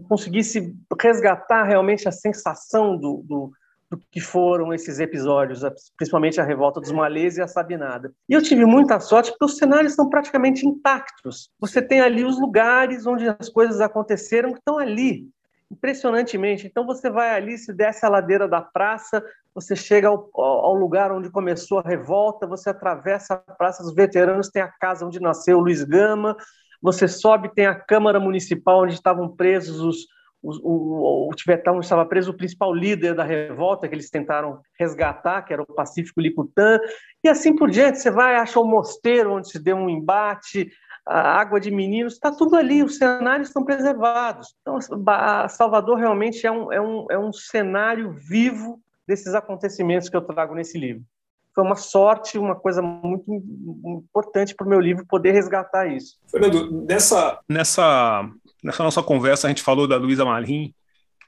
conseguisse 0.09 0.75
resgatar 1.01 1.65
realmente 1.65 2.09
a 2.09 2.13
sensação 2.13 2.97
do, 2.97 3.23
do, 3.27 3.53
do, 3.91 4.01
que 4.11 4.21
foram 4.21 4.73
esses 4.73 4.99
episódios, 4.99 5.61
principalmente 5.97 6.41
a 6.41 6.45
revolta 6.45 6.81
dos 6.81 6.93
malês 6.93 7.37
e 7.37 7.43
a 7.43 7.49
Sabinada. 7.49 8.13
E 8.29 8.35
eu 8.35 8.43
tive 8.43 8.65
muita 8.65 9.01
sorte 9.01 9.31
porque 9.31 9.45
os 9.45 9.57
cenários 9.57 9.93
estão 9.93 10.09
praticamente 10.09 10.67
intactos. 10.67 11.51
Você 11.59 11.81
tem 11.81 12.01
ali 12.01 12.25
os 12.25 12.39
lugares 12.39 13.07
onde 13.07 13.29
as 13.29 13.49
coisas 13.49 13.81
aconteceram 13.81 14.53
que 14.53 14.59
estão 14.59 14.79
ali 14.79 15.29
impressionantemente. 15.71 16.67
Então 16.67 16.87
você 16.87 17.11
vai 17.11 17.35
ali, 17.35 17.59
se 17.59 17.73
desce 17.73 18.05
a 18.05 18.09
ladeira 18.09 18.49
da 18.49 18.61
praça, 18.61 19.23
você 19.55 19.77
chega 19.77 20.09
ao, 20.09 20.31
ao, 20.35 20.75
lugar 20.75 21.13
onde 21.13 21.31
começou 21.31 21.79
a 21.79 21.83
revolta, 21.83 22.47
você 22.47 22.71
atravessa 22.71 23.35
a 23.35 23.55
Praça 23.55 23.83
dos 23.83 23.95
Veteranos, 23.95 24.49
tem 24.49 24.63
a 24.63 24.69
casa 24.69 25.05
onde 25.05 25.21
nasceu 25.21 25.59
Luiz 25.59 25.83
Gama, 25.85 26.37
você 26.81 27.09
sobe, 27.09 27.53
tem 27.55 27.67
a 27.67 27.75
Câmara 27.75 28.21
Municipal 28.21 28.83
onde 28.83 28.95
estavam 28.95 29.29
presos 29.29 29.81
os, 29.81 30.07
o, 30.43 31.29
o, 31.29 31.35
Tibetão 31.35 31.77
onde 31.77 31.85
estava 31.85 32.07
preso 32.07 32.31
o 32.31 32.37
principal 32.37 32.73
líder 32.73 33.15
da 33.15 33.25
revolta 33.25 33.89
que 33.89 33.95
eles 33.95 34.11
tentaram 34.11 34.61
resgatar, 34.79 35.43
que 35.43 35.53
era 35.53 35.63
o 35.63 35.67
Pacífico 35.67 36.21
Licutã, 36.21 36.79
e 37.23 37.29
assim 37.29 37.55
por 37.55 37.71
diante. 37.71 37.99
Você 37.99 38.11
vai, 38.11 38.37
acha 38.37 38.61
o 38.61 38.65
mosteiro 38.65 39.33
onde 39.33 39.51
se 39.51 39.59
deu 39.59 39.77
um 39.77 39.89
embate, 39.89 40.71
a 41.05 41.41
água 41.41 41.59
de 41.59 41.71
meninos, 41.71 42.15
está 42.15 42.31
tudo 42.31 42.55
ali, 42.55 42.83
os 42.83 42.99
cenários 42.99 43.49
estão 43.49 43.65
preservados. 43.65 44.55
Então, 44.61 44.79
Salvador 45.49 45.97
realmente 45.97 46.47
é 46.47 46.53
um, 46.53 46.73
é, 46.73 46.81
um, 46.81 47.07
é 47.11 47.19
um 47.19 47.33
cenário 47.33 48.13
vivo 48.13 48.81
desses 49.07 49.35
acontecimentos 49.35 50.11
que 50.11 50.17
eu 50.17 50.21
trago 50.21 50.55
nesse 50.55 50.79
livro. 50.79 51.03
Foi 51.55 51.65
uma 51.65 51.77
sorte, 51.77 52.39
uma 52.39 52.55
coisa 52.55 52.83
muito 52.83 53.33
importante 53.85 54.55
para 54.55 54.67
o 54.67 54.69
meu 54.69 54.79
livro 54.79 55.05
poder 55.07 55.33
resgatar 55.33 55.87
isso. 55.87 56.19
Fernando, 56.31 56.85
nessa, 56.87 57.41
nessa, 57.49 58.31
nessa 58.69 58.85
nossa 58.85 59.03
conversa 59.03 59.47
a 59.47 59.51
gente 59.51 59.63
falou 59.63 59.89
da 59.89 59.97
Luísa 59.97 60.25
Marim, 60.25 60.75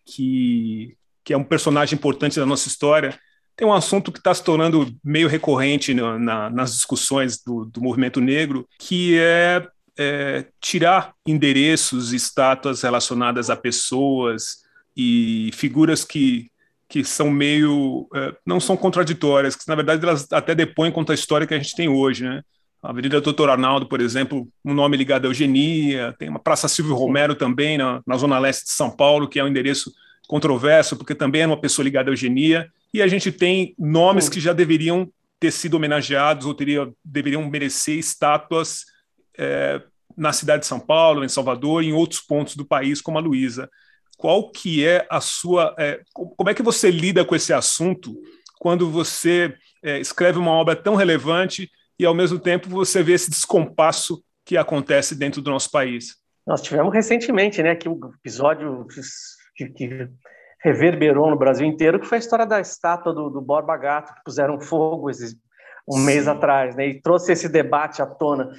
que, 0.05 0.95
que 1.25 1.33
é 1.33 1.37
um 1.37 1.45
personagem 1.45 1.97
importante 1.97 2.39
da 2.39 2.45
nossa 2.45 2.69
história, 2.69 3.19
tem 3.57 3.67
um 3.67 3.73
assunto 3.73 4.13
que 4.13 4.19
está 4.19 4.33
se 4.35 4.45
tornando 4.45 4.95
meio 5.03 5.29
recorrente 5.29 5.93
na, 5.95 6.19
na, 6.19 6.51
nas 6.51 6.73
discussões 6.73 7.43
do, 7.43 7.65
do, 7.65 7.81
movimento 7.81 8.21
negro, 8.21 8.69
que 8.79 9.19
é, 9.19 9.67
é 9.99 10.47
tirar 10.61 11.15
endereços, 11.27 12.13
estátuas 12.13 12.83
relacionadas 12.83 13.51
a 13.51 13.57
pessoas 13.57 14.59
e 14.97 15.51
figuras 15.55 16.05
que, 16.05 16.51
que 16.89 17.05
são 17.05 17.31
meio. 17.31 18.09
É, 18.15 18.35
não 18.47 18.61
são 18.61 18.77
contraditórias, 18.77 19.57
que 19.57 19.69
na 19.69 19.75
verdade 19.75 20.03
elas 20.05 20.27
até 20.33 20.55
depõem 20.55 20.93
contra 20.93 21.15
a 21.15 21.19
história 21.19 21.47
que 21.47 21.55
a 21.55 21.59
gente 21.59 21.77
tem 21.77 21.89
hoje, 21.89 22.25
né? 22.25 22.43
A 22.83 22.91
Avenida 22.91 23.21
Doutor 23.21 23.51
Arnaldo, 23.51 23.87
por 23.87 24.01
exemplo, 24.01 24.49
um 24.65 24.73
nome 24.73 24.97
ligado 24.97 25.27
à 25.27 25.29
eugenia, 25.29 26.15
tem 26.19 26.29
uma 26.29 26.39
Praça 26.39 26.67
Silvio 26.67 26.95
Romero 26.95 27.35
também, 27.35 27.77
na, 27.77 28.01
na 28.07 28.17
Zona 28.17 28.39
Leste 28.39 28.65
de 28.65 28.71
São 28.71 28.91
Paulo, 28.91 29.29
que 29.29 29.39
é 29.39 29.45
um 29.45 29.49
endereço 29.49 29.93
controverso, 30.27 30.97
porque 30.97 31.15
também 31.15 31.43
é 31.43 31.47
uma 31.47 31.61
pessoa 31.61 31.85
ligada 31.85 32.09
à 32.09 32.13
eugenia 32.13 32.71
e 32.93 33.03
a 33.03 33.07
gente 33.07 33.31
tem 33.31 33.75
nomes 33.79 34.29
que 34.29 34.41
já 34.41 34.53
deveriam 34.53 35.11
ter 35.39 35.51
sido 35.51 35.75
homenageados 35.75 36.47
ou 36.47 36.55
teria, 36.55 36.91
deveriam 37.05 37.49
merecer 37.49 37.99
estátuas 37.99 38.85
é, 39.39 39.81
na 40.17 40.33
cidade 40.33 40.63
de 40.63 40.67
São 40.67 40.81
Paulo, 40.81 41.25
em 41.25 41.29
Salvador, 41.29 41.83
e 41.83 41.89
em 41.89 41.93
outros 41.93 42.21
pontos 42.21 42.57
do 42.57 42.65
país, 42.65 43.01
como 43.01 43.19
a 43.19 43.21
Luísa. 43.21 43.71
Qual 44.19 44.51
que 44.51 44.85
é 44.85 45.07
a 45.11 45.21
sua... 45.21 45.75
É, 45.79 46.01
como 46.13 46.51
é 46.51 46.55
que 46.55 46.63
você 46.63 46.91
lida 46.91 47.25
com 47.25 47.35
esse 47.35 47.53
assunto 47.53 48.15
quando 48.59 48.91
você 48.91 49.55
é, 49.83 49.99
escreve 49.99 50.39
uma 50.39 50.51
obra 50.51 50.77
tão 50.77 50.95
relevante 50.95 51.71
e, 52.01 52.07
ao 52.07 52.15
mesmo 52.15 52.39
tempo, 52.39 52.67
você 52.71 53.03
vê 53.03 53.13
esse 53.13 53.29
descompasso 53.29 54.25
que 54.43 54.57
acontece 54.57 55.15
dentro 55.15 55.43
do 55.43 55.51
nosso 55.51 55.71
país? 55.71 56.17
Nós 56.47 56.63
tivemos 56.63 56.95
recentemente, 56.95 57.63
né, 57.63 57.77
que 57.77 57.91
o 57.91 58.01
episódio 58.19 58.87
que, 59.55 59.69
que 59.69 60.09
reverberou 60.65 61.29
no 61.29 61.39
Brasil 61.39 61.67
inteiro, 61.67 62.01
que 62.01 62.07
foi 62.07 62.17
a 62.17 62.21
história 62.21 62.47
da 62.47 62.59
estátua 62.59 63.13
do, 63.13 63.29
do 63.29 63.43
Borba 63.43 63.77
Gato, 63.77 64.15
que 64.15 64.25
puseram 64.25 64.59
fogo 64.59 65.11
esses, 65.11 65.37
um 65.87 65.99
Sim. 65.99 66.05
mês 66.07 66.27
atrás, 66.27 66.75
né? 66.75 66.87
E 66.87 67.03
trouxe 67.03 67.33
esse 67.33 67.51
debate 67.51 68.01
à 68.01 68.07
tona. 68.07 68.51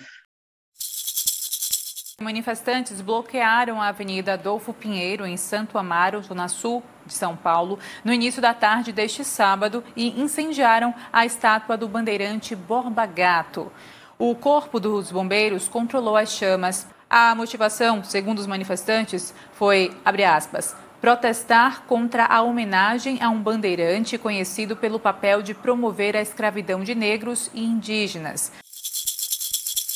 Manifestantes 2.21 3.01
bloquearam 3.01 3.81
a 3.81 3.87
Avenida 3.87 4.33
Adolfo 4.33 4.73
Pinheiro, 4.73 5.25
em 5.25 5.35
Santo 5.35 5.77
Amaro, 5.77 6.21
zona 6.21 6.47
sul 6.47 6.83
de 7.05 7.13
São 7.13 7.35
Paulo, 7.35 7.79
no 8.05 8.13
início 8.13 8.41
da 8.41 8.53
tarde 8.53 8.91
deste 8.91 9.23
sábado 9.23 9.83
e 9.95 10.21
incendiaram 10.21 10.93
a 11.11 11.25
estátua 11.25 11.75
do 11.75 11.87
bandeirante 11.87 12.55
Borba 12.55 13.05
Gato. 13.05 13.71
O 14.17 14.35
corpo 14.35 14.79
dos 14.79 15.11
bombeiros 15.11 15.67
controlou 15.67 16.15
as 16.15 16.31
chamas. 16.31 16.87
A 17.09 17.33
motivação, 17.33 18.03
segundo 18.03 18.39
os 18.39 18.47
manifestantes, 18.47 19.33
foi, 19.53 19.91
aspas, 20.05 20.75
protestar 21.01 21.81
contra 21.87 22.25
a 22.25 22.41
homenagem 22.43 23.17
a 23.21 23.29
um 23.29 23.41
bandeirante 23.41 24.19
conhecido 24.19 24.77
pelo 24.77 24.99
papel 24.99 25.41
de 25.41 25.55
promover 25.55 26.15
a 26.15 26.21
escravidão 26.21 26.83
de 26.83 26.93
negros 26.93 27.49
e 27.53 27.65
indígenas. 27.65 28.51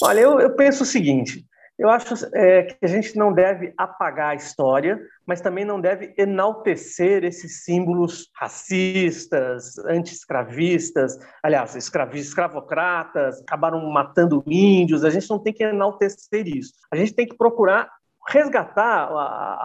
Olha, 0.01 0.19
eu, 0.19 0.39
eu 0.39 0.55
penso 0.55 0.83
o 0.83 0.85
seguinte: 0.85 1.45
eu 1.77 1.89
acho 1.89 2.13
é, 2.33 2.63
que 2.63 2.77
a 2.85 2.87
gente 2.87 3.17
não 3.17 3.33
deve 3.33 3.73
apagar 3.77 4.29
a 4.29 4.35
história, 4.35 4.99
mas 5.27 5.41
também 5.41 5.65
não 5.65 5.79
deve 5.79 6.13
enaltecer 6.17 7.25
esses 7.25 7.65
símbolos 7.65 8.29
racistas, 8.33 9.77
anti-escravistas, 9.79 11.19
aliás, 11.43 11.75
escravocratas, 11.75 13.41
acabaram 13.41 13.85
matando 13.89 14.43
índios. 14.47 15.03
A 15.03 15.09
gente 15.09 15.29
não 15.29 15.39
tem 15.39 15.53
que 15.53 15.63
enaltecer 15.63 16.47
isso. 16.47 16.73
A 16.91 16.95
gente 16.95 17.13
tem 17.13 17.27
que 17.27 17.35
procurar 17.35 17.89
resgatar 18.27 19.09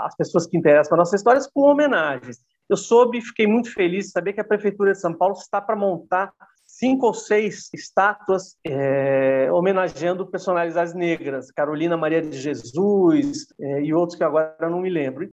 as 0.05 0.15
pessoas 0.17 0.47
que 0.47 0.57
interessam 0.57 0.91
para 0.91 0.99
nossas 0.99 1.21
histórias 1.21 1.47
com 1.47 1.63
homenagens. 1.63 2.39
Eu 2.69 2.77
soube 2.77 3.19
e 3.19 3.23
fiquei 3.23 3.47
muito 3.47 3.73
feliz 3.73 4.07
de 4.07 4.13
saber 4.13 4.33
que 4.33 4.41
a 4.41 4.45
Prefeitura 4.45 4.93
de 4.93 5.01
São 5.01 5.15
Paulo 5.15 5.35
está 5.35 5.61
para 5.61 5.75
montar 5.75 6.33
cinco 6.81 7.07
ou 7.07 7.15
seis 7.15 7.69
estátuas 7.75 8.57
é, 8.67 9.49
homenageando 9.53 10.27
personalidades 10.27 10.95
negras, 10.95 11.51
Carolina 11.53 11.95
Maria 11.95 12.23
de 12.23 12.39
Jesus 12.39 13.47
é, 13.61 13.83
e 13.83 13.93
outros 13.93 14.17
que 14.17 14.25
agora 14.25 14.71
não 14.71 14.81
me 14.81 14.89
lembro. 14.89 15.29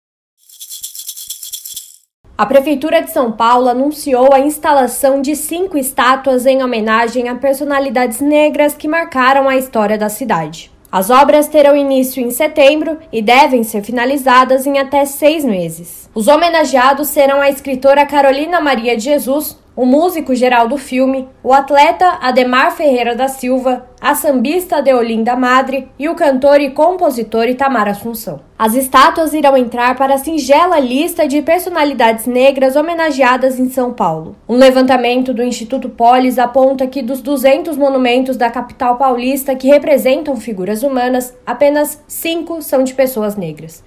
A 2.36 2.46
Prefeitura 2.46 3.02
de 3.02 3.12
São 3.12 3.32
Paulo 3.34 3.68
anunciou 3.68 4.34
a 4.34 4.40
instalação 4.40 5.22
de 5.22 5.36
cinco 5.36 5.78
estátuas 5.78 6.46
em 6.46 6.64
homenagem 6.64 7.30
a 7.30 7.36
personalidades 7.36 8.22
negras 8.22 8.74
que 8.74 8.88
marcaram 8.88 9.48
a 9.48 9.58
história 9.58 9.98
da 9.98 10.10
cidade. 10.10 10.72
As 10.92 11.10
obras 11.10 11.48
terão 11.48 11.76
início 11.76 12.24
em 12.24 12.32
setembro 12.32 13.00
e 13.12 13.22
devem 13.22 13.64
ser 13.64 13.84
finalizadas 13.84 14.66
em 14.66 14.80
até 14.80 15.06
seis 15.06 15.44
meses. 15.44 16.10
Os 16.14 16.28
homenageados 16.28 17.10
serão 17.10 17.42
a 17.42 17.50
escritora 17.50 18.06
Carolina 18.06 18.62
Maria 18.62 18.96
de 18.96 19.04
Jesus, 19.04 19.58
o 19.76 19.86
músico 19.86 20.36
geral 20.36 20.68
do 20.68 20.78
filme, 20.78 21.28
o 21.42 21.52
atleta 21.52 22.20
Ademar 22.22 22.76
Ferreira 22.76 23.16
da 23.16 23.28
Silva, 23.28 23.90
a 24.00 24.14
sambista 24.14 24.82
Deolinda 24.82 25.36
Madre 25.36 25.90
e 25.98 26.08
o 26.08 26.16
cantor 26.16 26.62
e 26.62 26.72
compositor 26.72 27.48
Itamar 27.48 27.88
Assunção. 27.88 28.42
As 28.58 28.76
estátuas 28.76 29.34
irão 29.34 29.58
entrar 29.58 29.98
para 29.98 30.14
a 30.14 30.18
singela 30.18 30.80
lista 30.80 31.28
de 31.28 31.42
personalidades 31.42 32.28
negras 32.28 32.76
homenageadas 32.76 33.60
em 33.60 33.70
São 33.70 33.92
Paulo. 33.92 34.36
Um 34.48 34.58
levantamento 34.58 35.34
do 35.34 35.44
Instituto 35.44 35.90
Polis 35.90 36.38
aponta 36.38 36.86
que 36.86 37.02
dos 37.02 37.22
200 37.22 37.76
monumentos 37.76 38.38
da 38.38 38.52
capital 38.52 38.98
paulista 38.98 39.56
que 39.56 39.68
representam 39.68 40.36
figuras 40.36 40.84
humanas, 40.84 41.36
apenas 41.46 42.02
cinco 42.08 42.62
são 42.62 42.84
de 42.84 42.94
pessoas 42.94 43.36
negras. 43.36 43.84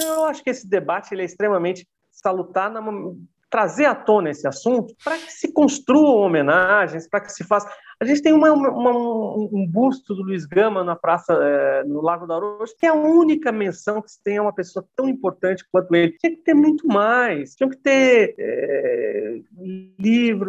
Eu 0.00 0.24
acho 0.24 0.42
que 0.42 0.48
esse 0.48 0.66
debate 0.66 1.14
é 1.14 1.24
extremamente 1.24 1.86
salutar 2.10 2.70
na, 2.70 2.80
trazer 3.50 3.86
à 3.86 3.94
tona 3.94 4.30
esse 4.30 4.46
assunto 4.46 4.94
para 5.02 5.18
que 5.18 5.32
se 5.32 5.52
construam 5.52 6.22
homenagens, 6.22 7.08
para 7.08 7.20
que 7.20 7.32
se 7.32 7.44
faça. 7.44 7.68
A 8.00 8.06
gente 8.06 8.22
tem 8.22 8.32
uma, 8.32 8.50
uma, 8.50 8.92
um 8.92 9.66
busto 9.68 10.14
do 10.14 10.22
Luiz 10.22 10.46
Gama 10.46 10.82
na 10.82 10.96
praça, 10.96 11.34
é, 11.34 11.84
no 11.84 12.00
Lago 12.00 12.26
da 12.26 12.38
Rocha, 12.38 12.74
que 12.78 12.86
é 12.86 12.88
a 12.88 12.94
única 12.94 13.52
menção 13.52 14.00
que 14.00 14.10
se 14.10 14.22
tem 14.22 14.38
a 14.38 14.42
uma 14.42 14.54
pessoa 14.54 14.82
tão 14.96 15.06
importante 15.06 15.66
quanto 15.70 15.94
ele. 15.94 16.16
Tinha 16.18 16.34
que 16.34 16.42
ter 16.42 16.54
muito 16.54 16.86
mais, 16.88 17.54
tinha 17.54 17.68
que 17.68 17.76
ter 17.76 18.34
é, 18.38 19.40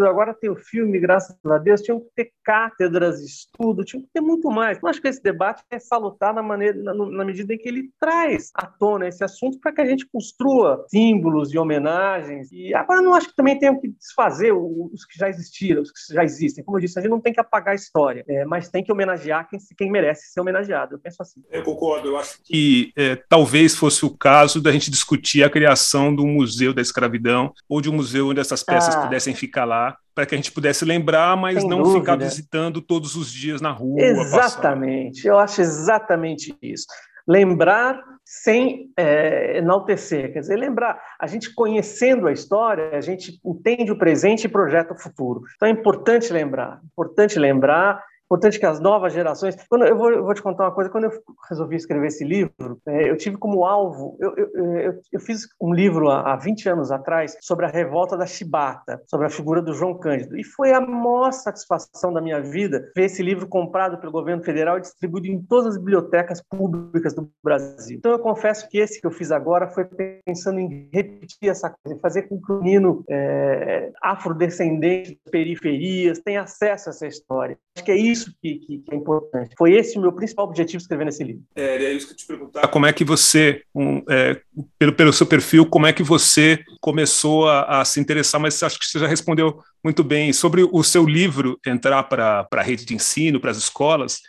agora 0.08 0.34
tem 0.34 0.50
o 0.50 0.56
filme, 0.56 0.98
graças 0.98 1.36
a 1.46 1.58
Deus, 1.58 1.82
tinha 1.82 2.00
que 2.00 2.08
ter 2.16 2.32
cátedras, 2.44 3.22
estudo, 3.22 3.84
tinha 3.84 4.02
que 4.02 4.10
ter 4.14 4.22
muito 4.22 4.50
mais. 4.50 4.80
Eu 4.82 4.88
acho 4.88 5.02
que 5.02 5.10
esse 5.10 5.22
debate 5.22 5.62
é 5.70 5.78
salutar 5.78 6.34
na, 6.34 6.42
maneira, 6.42 6.82
na, 6.82 6.94
na 6.94 7.26
medida 7.26 7.54
em 7.54 7.58
que 7.58 7.68
ele 7.68 7.92
traz 8.00 8.52
à 8.56 8.66
tona 8.66 9.08
esse 9.08 9.24
assunto 9.24 9.60
para 9.60 9.74
que 9.74 9.82
a 9.82 9.86
gente 9.86 10.08
construa 10.08 10.86
símbolos 10.88 11.54
e 11.54 11.58
homenagens. 11.58 12.50
E 12.52 12.74
Agora, 12.74 13.02
não 13.02 13.14
acho 13.14 13.30
que 13.30 13.36
também 13.36 13.60
tenham 13.60 13.80
que 13.80 13.90
desfazer 13.90 14.54
os 14.54 15.06
que 15.06 15.18
já 15.18 15.28
existiram, 15.28 15.82
os 15.82 15.92
que 15.92 16.14
já 16.14 16.24
existem. 16.24 16.64
Como 16.64 16.78
eu 16.78 16.82
disse, 16.82 16.98
a 16.98 17.02
gente 17.02 17.12
não 17.12 17.20
tem 17.20 17.34
que 17.34 17.41
apagar 17.42 17.74
a 17.74 17.76
história, 17.76 18.24
é, 18.28 18.46
mas 18.46 18.70
tem 18.70 18.84
que 18.84 18.92
homenagear 18.92 19.48
quem, 19.50 19.60
quem 19.78 19.92
merece 19.92 20.32
ser 20.32 20.42
homenageado. 20.42 20.96
Eu 20.96 21.00
penso 21.00 21.22
assim. 21.22 21.42
Eu 21.52 21.64
concordo. 21.64 22.10
Eu 22.10 22.18
acho 22.18 22.38
que 22.44 22.92
é, 22.96 23.16
talvez 23.16 23.76
fosse 23.76 24.06
o 24.06 24.10
caso 24.10 24.62
da 24.62 24.72
gente 24.72 24.90
discutir 24.90 25.44
a 25.44 25.50
criação 25.50 26.14
do 26.14 26.26
Museu 26.26 26.74
da 26.74 26.82
Escravidão 26.82 27.54
ou 27.68 27.82
de 27.82 27.90
um 27.90 27.94
museu 27.94 28.30
onde 28.30 28.40
essas 28.40 28.64
peças 28.64 28.96
ah. 28.96 29.02
pudessem 29.02 29.36
ficar 29.36 29.66
lá 29.66 29.98
para 30.14 30.26
que 30.26 30.36
a 30.36 30.38
gente 30.38 30.52
pudesse 30.52 30.84
lembrar, 30.84 31.38
mas 31.38 31.62
Sem 31.62 31.70
não 31.70 31.84
dúvida. 31.84 32.00
ficar 32.00 32.16
visitando 32.18 32.82
todos 32.82 33.16
os 33.16 33.32
dias 33.32 33.62
na 33.62 33.72
rua. 33.72 34.02
Exatamente, 34.02 35.26
eu 35.26 35.38
acho 35.38 35.62
exatamente 35.62 36.56
isso. 36.62 36.86
Lembrar 37.28 38.02
sem 38.24 38.92
é, 38.96 39.58
enaltecer, 39.58 40.32
quer 40.32 40.40
dizer, 40.40 40.56
lembrar. 40.56 41.02
A 41.20 41.28
gente 41.28 41.54
conhecendo 41.54 42.28
a 42.28 42.32
história, 42.32 42.92
a 42.96 43.02
gente 43.02 43.40
entende 43.44 43.92
o 43.92 43.98
presente 43.98 44.46
e 44.46 44.50
projeta 44.50 44.94
o 44.94 45.00
futuro. 45.00 45.42
Então 45.56 45.68
é 45.68 45.72
importante 45.72 46.32
lembrar, 46.32 46.80
importante 46.94 47.38
lembrar 47.38 48.02
importante 48.32 48.58
que 48.58 48.66
as 48.66 48.80
novas 48.80 49.12
gerações. 49.12 49.58
Quando, 49.70 49.86
eu, 49.86 49.98
vou, 49.98 50.10
eu 50.10 50.24
vou 50.24 50.34
te 50.34 50.42
contar 50.42 50.64
uma 50.64 50.72
coisa. 50.72 50.90
Quando 50.90 51.06
eu 51.06 51.12
resolvi 51.50 51.76
escrever 51.76 52.08
esse 52.08 52.24
livro, 52.24 52.80
é, 52.88 53.10
eu 53.10 53.18
tive 53.18 53.38
como 53.38 53.66
alvo. 53.66 54.18
Eu, 54.20 54.34
eu, 54.38 55.02
eu, 55.12 55.20
fiz 55.20 55.48
um 55.62 55.74
livro 55.74 56.10
há, 56.10 56.34
há 56.34 56.36
20 56.38 56.70
anos 56.70 56.92
atrás 56.92 57.38
sobre 57.42 57.66
a 57.66 57.70
revolta 57.70 58.16
da 58.18 58.26
Chibata, 58.26 59.02
sobre 59.06 59.28
a 59.28 59.30
figura 59.30 59.62
do 59.62 59.74
João 59.74 59.98
Cândido. 59.98 60.38
E 60.38 60.44
foi 60.44 60.72
a 60.72 60.80
maior 60.80 61.34
satisfação 61.34 62.14
da 62.14 62.22
minha 62.22 62.42
vida 62.42 62.90
ver 62.96 63.06
esse 63.06 63.22
livro 63.22 63.48
comprado 63.48 63.98
pelo 63.98 64.12
governo 64.12 64.44
federal 64.44 64.78
e 64.78 64.82
distribuído 64.82 65.28
em 65.28 65.42
todas 65.42 65.68
as 65.68 65.78
bibliotecas 65.78 66.42
públicas 66.42 67.14
do 67.14 67.30
Brasil. 67.44 67.98
Então 67.98 68.14
eu 68.14 68.20
confesso 68.20 68.68
que 68.70 68.78
esse 68.78 69.02
que 69.02 69.08
eu 69.08 69.12
fiz 69.12 69.32
agora 69.32 69.68
foi 69.68 69.86
pensando 70.26 70.60
em 70.60 70.90
repetir 70.94 71.50
essa 71.50 71.70
coisa, 71.70 72.00
fazer 72.00 72.24
com 72.24 72.42
que 72.42 72.52
o 72.52 72.62
menino 72.62 73.04
é, 73.10 73.92
afrodescendente 74.02 75.20
periferias 75.30 76.20
tenha 76.20 76.42
acesso 76.42 76.90
a 76.90 76.92
essa 76.92 77.08
história. 77.08 77.58
Acho 77.76 77.86
que 77.86 77.92
é 77.92 77.98
isso 77.98 78.21
isso 78.22 78.36
que, 78.42 78.56
que, 78.56 78.78
que, 78.80 78.94
é 78.94 78.96
importante. 78.96 79.54
Foi 79.58 79.74
esse 79.74 79.98
o 79.98 80.02
meu 80.02 80.12
principal 80.12 80.46
objetivo 80.46 80.82
escrevendo 80.82 81.10
esse 81.10 81.24
livro. 81.24 81.44
É, 81.56 81.84
é 81.84 81.94
isso 81.94 82.08
que 82.08 82.14
eu 82.14 82.18
te 82.18 82.26
perguntar. 82.26 82.68
Como 82.68 82.86
é 82.86 82.94
que 82.94 83.04
você, 83.04 83.64
um, 83.74 84.04
é, 84.10 84.42
pelo, 84.78 84.94
pelo 84.94 85.14
seu 85.14 85.26
perfil, 85.26 85.66
como 85.66 85.88
é 85.88 85.94
que 85.94 86.04
você 86.04 86.64
começou 86.80 87.48
a, 87.48 87.82
a, 87.82 87.86
se 87.86 88.00
interessar? 88.00 88.40
Mas 88.40 88.62
acho 88.64 88.80
que 88.80 88.86
você 88.86 89.00
já 89.00 89.08
respondeu 89.08 89.60
muito 89.84 90.04
bem 90.04 90.32
sobre 90.32 90.64
o 90.64 90.84
seu 90.84 91.06
livro 91.06 91.60
entrar 91.66 92.04
para 92.04 92.48
a 92.52 92.62
rede 92.62 92.86
de 92.86 92.94
ensino, 92.94 93.40
para 93.40 93.52
as 93.52 93.58
escolas. 93.58 94.22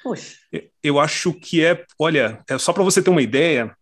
Eu 0.83 0.99
acho 0.99 1.33
que 1.33 1.65
é, 1.65 1.85
olha, 1.99 2.41
é 2.49 2.59
só 2.59 2.73
para 2.73 2.83
você 2.83 3.03
ter 3.03 3.11
uma 3.11 3.23
ideia. 3.23 3.75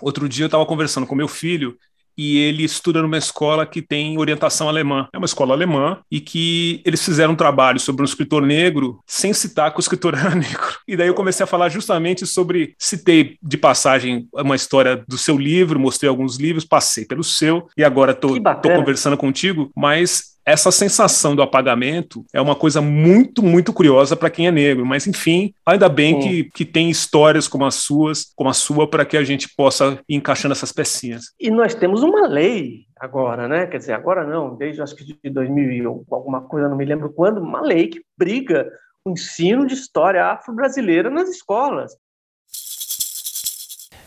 Outro 0.00 0.28
dia 0.28 0.44
eu 0.44 0.46
estava 0.46 0.64
conversando 0.64 1.06
com 1.06 1.14
meu 1.14 1.28
filho 1.28 1.76
e 2.20 2.36
ele 2.36 2.64
estuda 2.64 3.00
numa 3.00 3.16
escola 3.16 3.64
que 3.64 3.80
tem 3.80 4.18
orientação 4.18 4.68
alemã. 4.68 5.08
É 5.10 5.16
uma 5.16 5.24
escola 5.24 5.54
alemã 5.54 6.00
e 6.10 6.20
que 6.20 6.82
eles 6.84 7.02
fizeram 7.02 7.32
um 7.32 7.36
trabalho 7.36 7.80
sobre 7.80 8.02
um 8.02 8.04
escritor 8.04 8.42
negro 8.42 9.00
sem 9.06 9.32
citar 9.32 9.72
que 9.72 9.78
o 9.78 9.80
escritor 9.80 10.12
era 10.20 10.34
negro. 10.34 10.76
E 10.86 10.98
daí 10.98 11.08
eu 11.08 11.14
comecei 11.14 11.44
a 11.44 11.46
falar 11.46 11.70
justamente 11.70 12.26
sobre, 12.26 12.74
citei 12.78 13.38
de 13.42 13.56
passagem 13.56 14.28
uma 14.34 14.54
história 14.54 15.02
do 15.08 15.16
seu 15.16 15.38
livro, 15.38 15.80
mostrei 15.80 16.10
alguns 16.10 16.36
livros, 16.36 16.62
passei 16.62 17.06
pelo 17.06 17.24
seu 17.24 17.66
e 17.74 17.82
agora 17.82 18.12
estou 18.12 18.36
conversando 18.60 19.16
contigo, 19.16 19.70
mas 19.74 20.38
essa 20.50 20.72
sensação 20.72 21.36
do 21.36 21.42
apagamento 21.42 22.24
é 22.32 22.40
uma 22.40 22.56
coisa 22.56 22.80
muito, 22.80 23.42
muito 23.42 23.72
curiosa 23.72 24.16
para 24.16 24.30
quem 24.30 24.48
é 24.48 24.50
negro. 24.50 24.84
Mas, 24.84 25.06
enfim, 25.06 25.54
ainda 25.64 25.88
bem 25.88 26.18
que, 26.18 26.44
que 26.52 26.64
tem 26.64 26.90
histórias 26.90 27.46
como 27.46 27.64
as 27.64 27.76
suas, 27.76 28.32
como 28.34 28.50
a 28.50 28.52
sua, 28.52 28.88
para 28.88 29.04
que 29.04 29.16
a 29.16 29.22
gente 29.22 29.48
possa 29.56 29.98
ir 30.08 30.16
encaixando 30.16 30.52
essas 30.52 30.72
pecinhas. 30.72 31.26
E 31.38 31.50
nós 31.50 31.74
temos 31.74 32.02
uma 32.02 32.26
lei 32.26 32.86
agora, 32.98 33.46
né? 33.46 33.66
Quer 33.66 33.78
dizer, 33.78 33.92
agora 33.92 34.26
não, 34.26 34.56
desde 34.56 34.82
acho 34.82 34.96
que 34.96 35.04
de 35.04 35.30
2000 35.30 36.04
alguma 36.10 36.42
coisa, 36.42 36.68
não 36.68 36.76
me 36.76 36.84
lembro 36.84 37.12
quando, 37.12 37.40
uma 37.40 37.60
lei 37.60 37.88
que 37.88 38.02
briga 38.18 38.68
o 39.04 39.10
ensino 39.10 39.66
de 39.66 39.74
história 39.74 40.26
afro-brasileira 40.26 41.08
nas 41.08 41.28
escolas. 41.28 41.92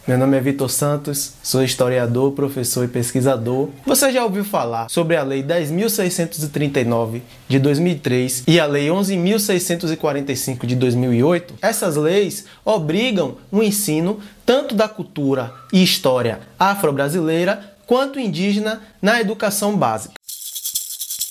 Meu 0.06 0.18
nome 0.18 0.36
é 0.36 0.42
Vitor 0.42 0.70
Santos, 0.70 1.36
sou 1.42 1.64
historiador, 1.64 2.34
professor 2.34 2.84
e 2.84 2.90
pesquisador. 2.90 3.70
Você 3.86 4.12
já 4.12 4.22
ouviu 4.26 4.44
falar 4.44 4.90
sobre 4.90 5.16
a 5.16 5.24
Lei 5.24 5.42
10.639 5.42 7.22
de 7.48 7.58
2003 7.58 8.44
e 8.46 8.60
a 8.60 8.66
Lei 8.66 8.90
11.645 8.90 10.66
de 10.66 10.76
2008? 10.76 11.54
Essas 11.62 11.96
leis 11.96 12.46
obrigam 12.66 13.38
o 13.50 13.64
ensino 13.64 14.20
tanto 14.46 14.76
da 14.76 14.90
cultura 14.90 15.54
e 15.72 15.82
história 15.82 16.42
afro-brasileira 16.60 17.74
quanto 17.88 18.20
indígena 18.20 18.82
na 19.02 19.22
educação 19.22 19.78
básica. 19.78 20.16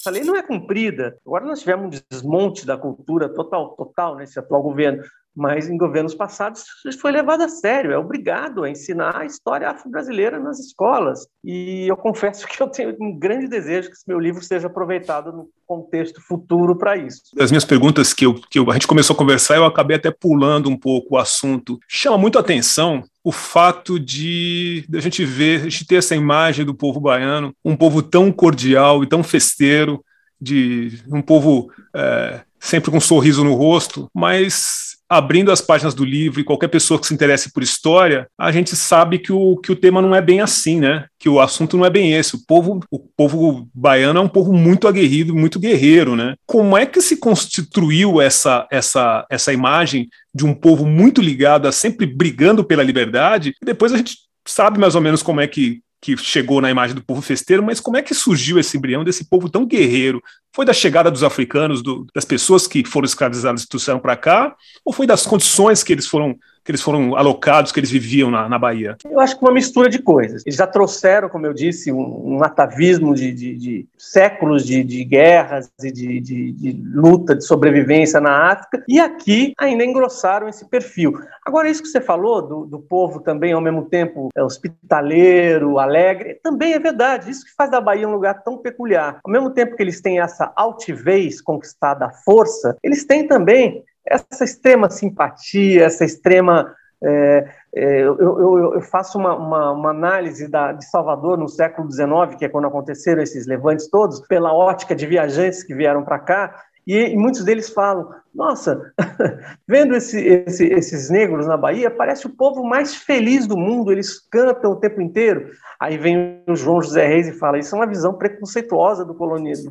A 0.07 0.11
lei 0.11 0.25
não 0.25 0.35
é 0.35 0.43
cumprida. 0.43 1.19
Agora 1.27 1.45
nós 1.45 1.61
tivemos 1.61 1.95
um 1.95 2.01
desmonte 2.11 2.65
da 2.65 2.79
cultura 2.79 3.29
total, 3.29 3.77
total 3.77 4.17
nesse 4.17 4.39
atual 4.39 4.63
governo 4.63 5.03
mas 5.35 5.69
em 5.69 5.77
governos 5.77 6.15
passados 6.15 6.65
isso 6.87 6.99
foi 6.99 7.11
levado 7.11 7.43
a 7.43 7.49
sério, 7.49 7.93
é 7.93 7.99
obrigado 7.99 8.65
a 8.65 8.71
ensinar 8.71 9.17
a 9.17 9.25
história 9.25 9.69
afro-brasileira 9.69 10.39
nas 10.39 10.59
escolas. 10.59 11.27
E 11.45 11.87
eu 11.89 11.97
confesso 11.97 12.47
que 12.49 12.63
eu 12.63 12.69
tenho 12.69 12.97
um 13.01 13.19
grande 13.19 13.49
desejo 13.49 13.89
que 13.89 13.95
esse 13.95 14.09
meu 14.09 14.19
livro 14.19 14.43
seja 14.43 14.67
aproveitado 14.67 15.33
no 15.33 15.49
contexto 15.67 16.21
futuro 16.21 16.77
para 16.77 16.97
isso. 16.97 17.23
As 17.39 17.51
minhas 17.51 17.65
perguntas 17.65 18.13
que, 18.13 18.27
eu, 18.27 18.35
que 18.35 18.59
eu, 18.59 18.71
a 18.71 18.75
gente 18.75 18.87
começou 18.87 19.15
a 19.15 19.17
conversar, 19.17 19.57
eu 19.57 19.65
acabei 19.65 19.97
até 19.97 20.11
pulando 20.11 20.69
um 20.69 20.77
pouco 20.77 21.15
o 21.15 21.19
assunto. 21.19 21.79
Chama 21.89 22.19
muito 22.19 22.39
atenção 22.39 23.05
o 23.25 23.33
fato 23.33 23.99
de, 23.99 24.85
de 24.89 24.99
a 24.99 25.01
gente 25.01 25.25
ver, 25.25 25.61
a 25.61 25.65
gente 25.65 25.87
ter 25.87 25.97
essa 25.97 26.15
imagem 26.15 26.65
do 26.65 26.75
povo 26.75 27.01
baiano, 27.01 27.55
um 27.65 27.77
povo 27.77 28.03
tão 28.03 28.33
cordial 28.33 29.03
e 29.03 29.07
tão 29.07 29.23
festeiro, 29.23 30.05
de 30.41 30.99
um 31.07 31.23
povo 31.23 31.71
é, 31.95 32.41
sempre 32.59 32.91
com 32.91 32.97
um 32.97 33.01
sorriso 33.01 33.45
no 33.45 33.55
rosto, 33.55 34.11
mas 34.13 34.97
abrindo 35.13 35.53
as 35.53 35.61
páginas 35.61 35.93
do 35.93 36.07
livro 36.07 36.41
e 36.41 36.45
qualquer 36.45 36.69
pessoa 36.69 36.99
que 36.99 37.07
se 37.07 37.13
interesse 37.13 37.53
por 37.53 37.63
história, 37.63 38.27
a 38.39 38.51
gente 38.51 38.75
sabe 38.75 39.19
que 39.19 39.31
o, 39.31 39.59
que 39.59 39.71
o 39.71 39.77
tema 39.77 40.01
não 40.01 40.15
é 40.15 40.23
bem 40.23 40.41
assim, 40.41 40.81
né? 40.81 41.05
Que 41.19 41.29
o 41.29 41.39
assunto 41.39 41.77
não 41.77 41.85
é 41.85 41.91
bem 41.91 42.15
esse. 42.15 42.35
O 42.35 42.47
povo, 42.47 42.81
o 42.91 42.99
povo 42.99 43.69
baiano 43.75 44.19
é 44.19 44.23
um 44.23 44.29
povo 44.29 44.55
muito 44.55 44.89
aguerrido, 44.89 45.35
muito 45.35 45.61
guerreiro, 45.61 46.17
né? 46.17 46.35
Como 46.47 46.79
é 46.79 46.87
que 46.87 47.03
se 47.03 47.19
constituiu 47.19 48.23
essa, 48.23 48.67
essa, 48.71 49.27
essa 49.29 49.53
imagem 49.53 50.09
de 50.35 50.47
um 50.47 50.55
povo 50.55 50.87
muito 50.87 51.21
ligado 51.21 51.69
a 51.69 51.73
sempre 51.73 52.07
brigando 52.07 52.65
pela 52.65 52.83
liberdade? 52.83 53.55
E 53.61 53.67
depois 53.67 53.93
a 53.93 53.99
gente 53.99 54.17
sabe 54.49 54.79
mais 54.79 54.95
ou 54.95 55.03
menos 55.03 55.23
como 55.23 55.43
é 55.43 55.47
que 55.47 55.83
que 56.03 56.17
chegou 56.17 56.61
na 56.61 56.69
imagem 56.69 56.97
do 56.97 57.05
povo 57.05 57.23
festeiro, 57.23 57.63
mas 57.63 57.79
como 57.79 57.97
é 57.97 58.03
que 58.03 58.13
surgiu 58.13 58.59
esse 58.59 58.77
embrião 58.77 59.05
desse 59.05 59.25
povo 59.25 59.49
tão 59.49 59.65
guerreiro? 59.65 60.21
Foi 60.53 60.65
da 60.65 60.73
chegada 60.73 61.09
dos 61.09 61.23
africanos, 61.23 61.81
do, 61.81 62.05
das 62.13 62.25
pessoas 62.25 62.67
que 62.67 62.85
foram 62.85 63.07
escravizadas 63.07 63.63
e 63.63 63.69
trouxeram 63.69 64.01
para 64.01 64.17
cá, 64.17 64.57
ou 64.85 64.93
foi 64.93 65.07
das 65.07 65.25
condições 65.25 65.85
que 65.85 65.93
eles 65.93 66.09
foram 66.09 66.37
que 66.65 66.71
eles 66.71 66.81
foram 66.81 67.17
alocados, 67.17 67.73
que 67.73 67.81
eles 67.81 67.91
viviam 67.91 68.31
na, 68.31 68.49
na 68.49 68.59
Bahia? 68.59 68.97
Eu 69.05 69.21
acho 69.21 69.37
que 69.37 69.45
uma 69.45 69.53
mistura 69.53 69.89
de 69.89 69.99
coisas. 69.99 70.43
Eles 70.47 70.57
já 70.57 70.67
trouxeram, 70.67 71.29
como 71.29 71.47
eu 71.47 71.53
disse, 71.53 71.91
um, 71.91 72.37
um 72.37 72.45
atavismo 72.45 73.15
de, 73.15 73.33
de, 73.33 73.55
de 73.57 73.87
séculos 73.99 74.65
de, 74.65 74.85
de, 74.85 75.05
guerras 75.05 75.71
e 75.83 75.91
de, 75.91 76.21
de, 76.21 76.83
luta, 76.95 77.35
de 77.35 77.45
sobrevivência 77.45 78.21
na 78.21 78.53
África, 78.53 78.85
e 78.89 79.01
aqui 79.01 79.53
ainda 79.59 79.85
engrossaram 79.85 80.49
esse 80.49 80.69
perfil. 80.69 81.19
Agora, 81.45 81.69
isso 81.69 81.83
que 81.83 81.89
você 81.89 82.01
falou 82.01 82.43
do, 82.43 82.67
do 82.67 82.79
povo 82.79 83.21
também, 83.21 83.53
ao 83.53 83.61
mesmo 83.61 83.87
tempo, 83.87 84.29
é, 84.35 84.43
hospitaleiro, 84.43 85.79
alegre, 85.79 86.39
também 86.43 86.75
é 86.75 86.79
verdade. 86.79 87.31
Isso 87.31 87.45
que 87.45 87.55
faz 87.55 87.71
da 87.71 87.81
Bahia 87.81 88.09
um 88.09 88.13
lugar 88.13 88.43
tão 88.43 88.59
peculiar. 88.59 89.19
Ao 89.25 89.33
mesmo 89.33 89.51
tempo 89.51 89.77
que 89.77 89.83
eles 89.83 90.01
têm 90.01 90.21
essa 90.21 90.53
altivez 90.55 91.41
conquistada 91.41 92.07
à 92.07 92.11
força, 92.11 92.77
eles 92.83 93.05
têm 93.05 93.27
também 93.27 93.85
essa 94.05 94.45
extrema 94.45 94.91
simpatia, 94.91 95.85
essa 95.85 96.05
extrema. 96.05 96.75
É, 97.05 97.49
é, 97.75 98.01
eu, 98.03 98.17
eu, 98.19 98.75
eu, 98.75 98.81
faço 98.81 99.19
uma, 99.19 99.35
uma, 99.35 99.73
uma 99.73 99.91
análise 99.91 100.47
da, 100.47 100.73
de 100.73 100.85
Salvador 100.89 101.37
no 101.37 101.49
século 101.49 101.91
XIX, 101.91 102.37
que 102.39 102.45
é 102.45 102.49
quando 102.49 102.69
aconteceram 102.69 103.21
esses 103.21 103.47
levantes 103.47 103.89
todos, 103.89 104.21
pela 104.29 104.55
ótica 104.55 104.95
de 104.95 105.05
viajantes 105.05 105.65
que 105.65 105.75
vieram 105.75 106.05
para 106.05 106.21
cá, 106.21 106.55
e, 106.87 106.97
e, 106.97 107.17
muitos 107.17 107.45
deles 107.45 107.71
falam: 107.71 108.11
nossa, 108.35 108.81
vendo 109.69 109.95
esse, 109.95 110.19
esse, 110.19 110.67
esses 110.67 111.11
negros 111.11 111.47
na 111.47 111.57
Bahia, 111.57 111.91
parece 111.91 112.27
o 112.27 112.35
povo 112.35 112.65
mais 112.65 112.95
feliz 112.95 113.47
do 113.47 113.57
mundo, 113.57 113.93
eles 113.93 114.19
cantam 114.31 114.73
o 114.73 114.77
tempo 114.77 115.03
inteiro. 115.03 115.51
Aí 115.79 115.99
vem 115.99 116.43
o 116.49 116.55
João 116.55 116.81
José 116.81 117.07
Reis 117.07 117.29
e 117.29 117.33
fala: 117.33 117.59
Isso 117.59 117.75
é 117.75 117.79
uma 117.79 117.87
visão 117.87 118.15
preconceituosa 118.15 119.05
do, 119.05 119.15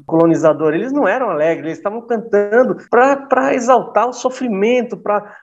colonizador. 0.06 0.74
Eles 0.74 0.92
não 0.92 1.08
eram 1.08 1.30
alegres, 1.30 1.66
eles 1.66 1.78
estavam 1.78 2.02
cantando 2.02 2.78
para 2.90 3.56
exaltar 3.56 4.10
o 4.10 4.14
sofrimento, 4.14 4.98
para 4.98 5.34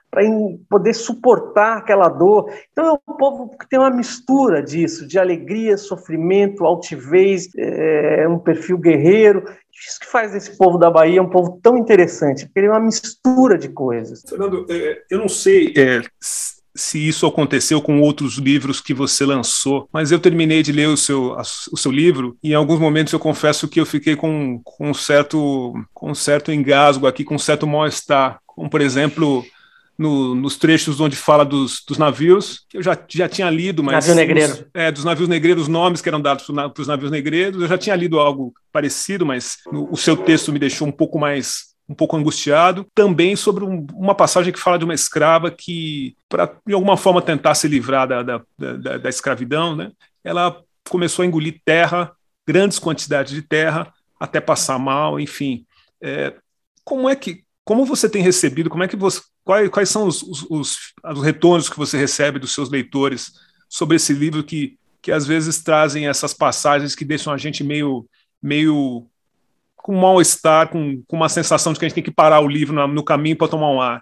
poder 0.69 0.93
suportar 0.93 1.77
aquela 1.77 2.07
dor. 2.07 2.53
Então 2.71 2.85
é 2.85 3.11
um 3.11 3.15
povo 3.15 3.49
que 3.57 3.67
tem 3.67 3.79
uma 3.79 3.89
mistura 3.89 4.61
disso, 4.61 5.07
de 5.07 5.17
alegria, 5.17 5.75
sofrimento, 5.75 6.63
altivez, 6.63 7.49
é, 7.57 8.27
um 8.27 8.39
perfil 8.39 8.77
guerreiro. 8.77 9.43
Isso 9.87 9.99
que 9.99 10.07
faz 10.07 10.35
esse 10.35 10.57
povo 10.57 10.77
da 10.77 10.91
Bahia 10.91 11.21
um 11.21 11.29
povo 11.29 11.59
tão 11.63 11.77
interessante, 11.77 12.45
porque 12.45 12.59
ele 12.59 12.67
é 12.67 12.71
uma 12.71 12.79
mistura 12.79 13.08
de 13.59 13.69
coisas. 13.69 14.23
Fernando, 14.27 14.65
é, 14.69 15.03
eu 15.09 15.19
não 15.19 15.29
sei. 15.29 15.73
É 15.75 16.01
se 16.75 17.05
isso 17.05 17.25
aconteceu 17.25 17.81
com 17.81 17.99
outros 17.99 18.37
livros 18.37 18.79
que 18.79 18.93
você 18.93 19.25
lançou, 19.25 19.89
mas 19.91 20.11
eu 20.11 20.19
terminei 20.19 20.63
de 20.63 20.71
ler 20.71 20.87
o 20.87 20.95
seu, 20.95 21.35
o 21.71 21.77
seu 21.77 21.91
livro 21.91 22.37
e 22.41 22.51
em 22.51 22.55
alguns 22.55 22.79
momentos 22.79 23.11
eu 23.11 23.19
confesso 23.19 23.67
que 23.67 23.79
eu 23.79 23.85
fiquei 23.85 24.15
com, 24.15 24.61
com, 24.63 24.89
um, 24.89 24.93
certo, 24.93 25.73
com 25.93 26.11
um 26.11 26.15
certo 26.15 26.51
engasgo 26.51 27.07
aqui, 27.07 27.23
com 27.23 27.35
um 27.35 27.39
certo 27.39 27.67
mal-estar. 27.67 28.39
Como, 28.45 28.69
por 28.69 28.81
exemplo, 28.81 29.43
no, 29.97 30.33
nos 30.33 30.57
trechos 30.57 31.01
onde 31.01 31.15
fala 31.15 31.43
dos, 31.43 31.83
dos, 31.85 31.97
navios, 31.97 32.65
que 32.69 32.77
eu 32.77 32.83
já, 32.83 32.97
já 33.09 33.27
tinha 33.27 33.49
lido, 33.49 33.83
mas. 33.83 34.07
Navio 34.07 34.15
negreiro. 34.15 34.53
Os, 34.53 34.65
é, 34.73 34.91
dos 34.91 35.03
navios 35.03 35.27
negreiros, 35.27 35.63
os 35.63 35.69
nomes 35.69 36.01
que 36.01 36.07
eram 36.07 36.21
dados 36.21 36.45
para 36.45 36.81
os 36.81 36.87
navios 36.87 37.11
negreiros, 37.11 37.61
eu 37.61 37.67
já 37.67 37.77
tinha 37.77 37.95
lido 37.95 38.19
algo 38.19 38.53
parecido, 38.71 39.25
mas 39.25 39.57
no, 39.71 39.91
o 39.91 39.97
seu 39.97 40.15
texto 40.15 40.53
me 40.53 40.59
deixou 40.59 40.87
um 40.87 40.91
pouco 40.91 41.19
mais 41.19 41.68
um 41.89 41.95
pouco 41.95 42.15
angustiado, 42.15 42.85
também 42.93 43.35
sobre 43.35 43.63
um, 43.63 43.87
uma 43.93 44.13
passagem 44.13 44.53
que 44.53 44.59
fala 44.59 44.77
de 44.77 44.85
uma 44.85 44.93
escrava 44.93 45.49
que, 45.49 46.15
para 46.29 46.53
de 46.65 46.73
alguma 46.73 46.95
forma 46.95 47.19
tentar 47.19 47.55
se 47.55 47.67
livrar 47.67 48.07
da, 48.07 48.21
da, 48.21 48.41
da, 48.57 48.97
da 48.99 49.09
escravidão, 49.09 49.75
né, 49.75 49.91
ela 50.23 50.61
começou 50.87 51.23
a 51.23 51.25
engolir 51.25 51.59
terra, 51.65 52.11
grandes 52.47 52.77
quantidades 52.77 53.33
de 53.33 53.41
terra, 53.41 53.91
até 54.19 54.39
passar 54.39 54.77
mal, 54.77 55.19
enfim. 55.19 55.65
É, 55.99 56.35
como 56.83 57.09
é 57.09 57.15
que, 57.15 57.43
como 57.65 57.85
você 57.85 58.07
tem 58.07 58.21
recebido, 58.21 58.69
como 58.69 58.83
é 58.83 58.87
que 58.87 58.95
você, 58.95 59.21
quais, 59.43 59.69
quais 59.69 59.89
são 59.89 60.05
os, 60.07 60.21
os, 60.21 60.45
os, 60.49 60.77
os 61.03 61.23
retornos 61.23 61.69
que 61.69 61.77
você 61.77 61.97
recebe 61.97 62.37
dos 62.37 62.53
seus 62.53 62.69
leitores 62.69 63.31
sobre 63.67 63.95
esse 63.95 64.13
livro 64.13 64.43
que, 64.43 64.77
que 65.01 65.11
às 65.11 65.25
vezes 65.25 65.63
trazem 65.63 66.07
essas 66.07 66.35
passagens 66.35 66.93
que 66.93 67.05
deixam 67.05 67.33
a 67.33 67.37
gente 67.37 67.63
meio, 67.63 68.07
meio 68.41 69.07
com 69.83 69.95
mal-estar, 69.95 70.69
com, 70.69 71.01
com 71.07 71.15
uma 71.15 71.29
sensação 71.29 71.73
de 71.73 71.79
que 71.79 71.85
a 71.85 71.87
gente 71.87 71.95
tem 71.95 72.03
que 72.03 72.11
parar 72.11 72.41
o 72.41 72.47
livro 72.47 72.75
no, 72.75 72.87
no 72.87 73.03
caminho 73.03 73.37
para 73.37 73.47
tomar 73.47 73.71
um 73.71 73.81
ar? 73.81 74.01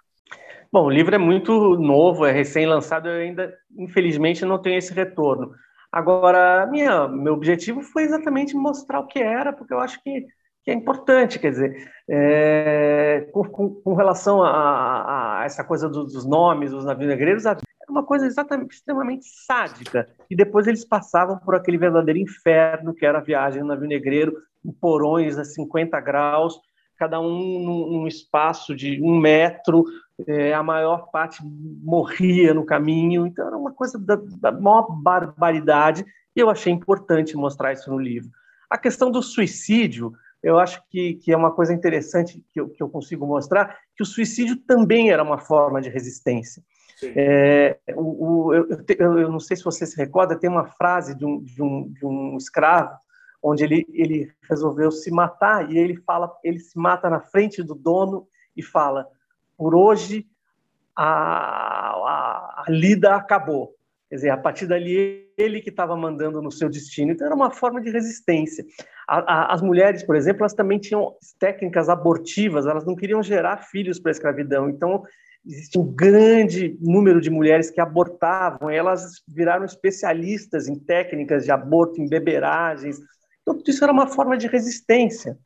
Bom, 0.72 0.86
o 0.86 0.90
livro 0.90 1.16
é 1.16 1.18
muito 1.18 1.78
novo, 1.78 2.26
é 2.26 2.32
recém-lançado, 2.32 3.08
eu 3.08 3.22
ainda, 3.22 3.54
infelizmente, 3.78 4.46
não 4.46 4.62
tenho 4.62 4.78
esse 4.78 4.94
retorno. 4.94 5.52
Agora, 5.92 6.68
minha, 6.68 7.08
meu 7.08 7.34
objetivo 7.34 7.82
foi 7.82 8.04
exatamente 8.04 8.56
mostrar 8.56 9.00
o 9.00 9.08
que 9.08 9.20
era, 9.20 9.54
porque 9.54 9.74
eu 9.74 9.80
acho 9.80 10.02
que, 10.04 10.26
que 10.64 10.72
é 10.72 10.74
importante, 10.74 11.40
quer 11.40 11.52
dizer, 11.52 11.90
é, 12.10 13.30
com, 13.32 13.44
com, 13.46 13.70
com, 13.76 13.94
relação 13.94 14.44
a, 14.44 15.40
a, 15.40 15.46
essa 15.46 15.64
coisa 15.64 15.88
dos, 15.88 16.12
dos 16.12 16.26
nomes, 16.26 16.72
dos 16.72 16.84
navios 16.84 17.08
negreiros, 17.08 17.46
era 17.46 17.58
uma 17.90 18.04
coisa 18.04 18.26
exatamente 18.26 18.76
extremamente 18.76 19.26
sádica. 19.26 20.08
E 20.30 20.36
depois 20.36 20.68
eles 20.68 20.84
passavam 20.84 21.38
por 21.40 21.56
aquele 21.56 21.78
verdadeiro 21.78 22.20
inferno 22.20 22.94
que 22.94 23.06
era 23.06 23.20
a 23.20 23.24
viagem 23.24 23.62
no 23.62 23.70
navio 23.70 23.88
negreiro, 23.88 24.36
porões 24.74 25.38
a 25.38 25.46
50 25.46 26.00
graus, 26.02 26.60
cada 26.98 27.20
um 27.22 27.60
num, 27.60 28.08
espaço 28.08 28.76
de 28.76 29.02
um 29.02 29.18
metro, 29.20 29.86
é, 30.28 30.54
a 30.54 30.64
maior 30.64 31.12
parte 31.12 31.42
morria 31.44 32.54
no 32.54 32.66
caminho, 32.66 33.28
então 33.28 33.46
era 33.46 33.58
uma 33.58 33.72
coisa 33.72 34.00
da, 34.00 34.16
da 34.16 34.52
maior 34.52 34.88
barbaridade, 34.90 36.04
e 36.36 36.40
eu 36.40 36.50
achei 36.50 36.74
importante 36.74 37.38
mostrar 37.38 37.74
isso 37.74 37.90
no 37.92 38.00
livro. 38.00 38.30
A 38.70 38.78
questão 38.78 39.12
do 39.12 39.22
suicídio, 39.22 40.12
eu 40.42 40.60
acho 40.60 40.82
que, 40.90 41.16
que 41.16 41.32
é 41.32 41.38
uma 41.38 41.52
coisa 41.52 41.74
interessante 41.74 42.44
que 42.52 42.60
eu, 42.60 42.70
que 42.70 42.82
eu 42.82 42.90
consigo 42.90 43.26
mostrar, 43.26 43.78
que 43.96 44.04
o 44.04 44.06
suicídio 44.06 44.56
também 44.56 45.12
era 45.12 45.24
uma 45.24 45.38
forma 45.38 45.80
de 45.80 45.90
resistência. 45.90 46.64
É, 47.04 47.78
o, 47.96 48.48
o, 48.48 48.54
eu, 48.56 48.68
eu, 48.98 49.20
eu, 49.20 49.32
não 49.32 49.40
sei 49.40 49.56
se 49.56 49.64
você 49.64 49.86
se 49.86 49.96
recorda, 49.96 50.38
tem 50.38 50.50
uma 50.50 50.66
frase 50.66 51.16
de 51.16 51.24
um, 51.24 51.44
de 51.44 51.62
um, 51.62 51.92
de 51.92 52.06
um 52.06 52.38
escravo 52.38 52.98
onde 53.42 53.64
ele, 53.64 53.86
ele 53.90 54.32
resolveu 54.50 54.92
se 54.92 55.12
matar 55.12 55.72
e 55.72 55.78
ele 55.78 55.96
fala, 55.98 56.32
ele 56.44 56.60
se 56.60 56.78
mata 56.78 57.10
na 57.10 57.22
frente 57.22 57.64
do 57.64 57.76
dono 57.76 58.28
e 58.56 58.64
fala: 58.64 59.08
por 59.58 59.76
hoje 59.76 60.26
a, 60.96 61.06
a, 61.06 62.64
a 62.66 62.72
lida 62.72 63.16
acabou. 63.16 63.76
Quer 64.10 64.16
dizer, 64.16 64.30
a 64.30 64.38
partir 64.38 64.68
dali 64.68 65.28
ele 65.38 65.62
que 65.62 65.70
estava 65.70 65.96
mandando 65.96 66.42
no 66.42 66.52
seu 66.52 66.70
destino. 66.70 67.12
Então 67.12 67.28
era 67.28 67.36
uma 67.36 67.52
forma 67.52 67.82
de 67.82 67.90
resistência. 67.90 68.66
A, 69.08 69.20
a, 69.20 69.54
as 69.54 69.62
mulheres, 69.62 70.04
por 70.04 70.16
exemplo, 70.16 70.42
elas 70.42 70.54
também 70.54 70.80
tinham 70.80 71.14
técnicas 71.38 71.90
abortivas. 71.90 72.66
Elas 72.66 72.86
não 72.86 72.96
queriam 72.96 73.22
gerar 73.22 73.58
filhos 73.58 74.00
para 74.00 74.12
a 74.12 74.14
escravidão. 74.14 74.70
Então 74.70 75.04
existia 75.46 75.82
um 75.82 75.94
grande 75.94 76.78
número 76.82 77.20
de 77.20 77.30
mulheres 77.30 77.70
que 77.70 77.82
abortavam. 77.82 78.70
elas 78.70 79.22
viraram 79.28 79.66
especialistas 79.66 80.68
em 80.68 80.80
técnicas 80.80 81.44
de 81.44 81.52
aborto, 81.52 82.02
em 82.02 82.08
beberagens, 82.08 83.00
tudo 83.54 83.70
isso 83.70 83.84
era 83.84 83.94
uma 83.94 84.08
forma 84.08 84.38
de 84.38 84.48
resistência. 84.48 85.38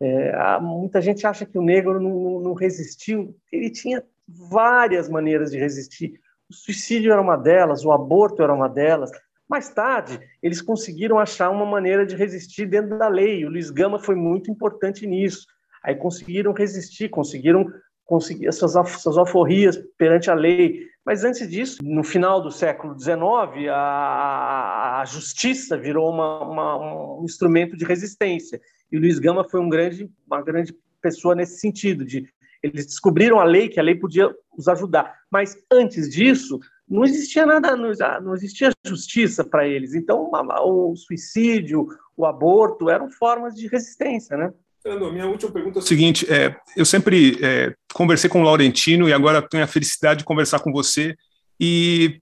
É, 0.00 0.58
muita 0.60 1.00
gente 1.00 1.26
acha 1.26 1.44
que 1.44 1.58
o 1.58 1.62
negro 1.62 2.00
não, 2.00 2.40
não, 2.40 2.54
resistiu. 2.54 3.36
Ele 3.52 3.70
tinha 3.70 4.02
várias 4.26 5.08
maneiras 5.08 5.50
de 5.50 5.58
resistir. 5.58 6.18
O 6.48 6.54
suicídio 6.54 7.12
era 7.12 7.20
uma 7.20 7.36
delas, 7.36 7.84
o 7.84 7.92
aborto 7.92 8.42
era 8.42 8.52
uma 8.52 8.68
delas. 8.68 9.10
Mais 9.48 9.68
tarde, 9.68 10.18
eles 10.42 10.62
conseguiram 10.62 11.18
achar 11.18 11.50
uma 11.50 11.66
maneira 11.66 12.06
de 12.06 12.16
resistir 12.16 12.66
dentro 12.66 12.96
da 12.96 13.08
lei. 13.08 13.44
O 13.44 13.50
Luiz 13.50 13.70
Gama 13.70 13.98
foi 13.98 14.14
muito 14.14 14.50
importante 14.50 15.06
nisso. 15.06 15.46
Aí 15.82 15.94
conseguiram 15.94 16.52
resistir, 16.52 17.08
conseguiram 17.08 17.66
conseguir 18.04 18.46
essas, 18.46 18.74
essas 18.76 19.18
alforrias 19.18 19.76
perante 19.98 20.30
a 20.30 20.34
lei. 20.34 20.86
Mas 21.04 21.24
antes 21.24 21.48
disso, 21.48 21.78
no 21.82 22.04
final 22.04 22.40
do 22.40 22.50
século 22.50 22.98
XIX, 22.98 23.68
a, 23.70 24.79
a 25.00 25.04
justiça 25.04 25.78
virou 25.78 26.10
uma, 26.10 26.40
uma, 26.40 27.20
um 27.20 27.24
instrumento 27.24 27.76
de 27.76 27.84
resistência. 27.84 28.60
E 28.92 28.96
o 28.96 29.00
Luiz 29.00 29.18
Gama 29.18 29.48
foi 29.48 29.60
um 29.60 29.68
grande, 29.68 30.10
uma 30.26 30.42
grande 30.42 30.74
pessoa 31.00 31.34
nesse 31.34 31.58
sentido, 31.58 32.04
de 32.04 32.28
eles 32.62 32.84
descobriram 32.84 33.40
a 33.40 33.44
lei, 33.44 33.68
que 33.68 33.80
a 33.80 33.82
lei 33.82 33.94
podia 33.94 34.30
os 34.56 34.68
ajudar. 34.68 35.14
Mas 35.30 35.56
antes 35.72 36.10
disso, 36.10 36.60
não 36.86 37.04
existia 37.04 37.46
nada, 37.46 37.74
não 37.74 38.34
existia 38.34 38.70
justiça 38.86 39.42
para 39.42 39.66
eles. 39.66 39.94
Então, 39.94 40.30
o 40.30 40.94
suicídio, 40.94 41.88
o 42.14 42.26
aborto 42.26 42.90
eram 42.90 43.10
formas 43.10 43.54
de 43.54 43.66
resistência, 43.66 44.36
né? 44.36 44.52
Fernando, 44.82 45.12
minha 45.12 45.26
última 45.26 45.50
pergunta 45.50 45.78
é 45.78 45.82
o 45.82 45.86
seguinte: 45.86 46.30
é, 46.30 46.54
eu 46.76 46.84
sempre 46.84 47.38
é, 47.42 47.74
conversei 47.94 48.28
com 48.28 48.40
o 48.40 48.44
Laurentino 48.44 49.08
e 49.08 49.12
agora 49.12 49.40
tenho 49.40 49.64
a 49.64 49.66
felicidade 49.66 50.20
de 50.20 50.24
conversar 50.24 50.58
com 50.58 50.72
você. 50.72 51.16
E 51.58 52.20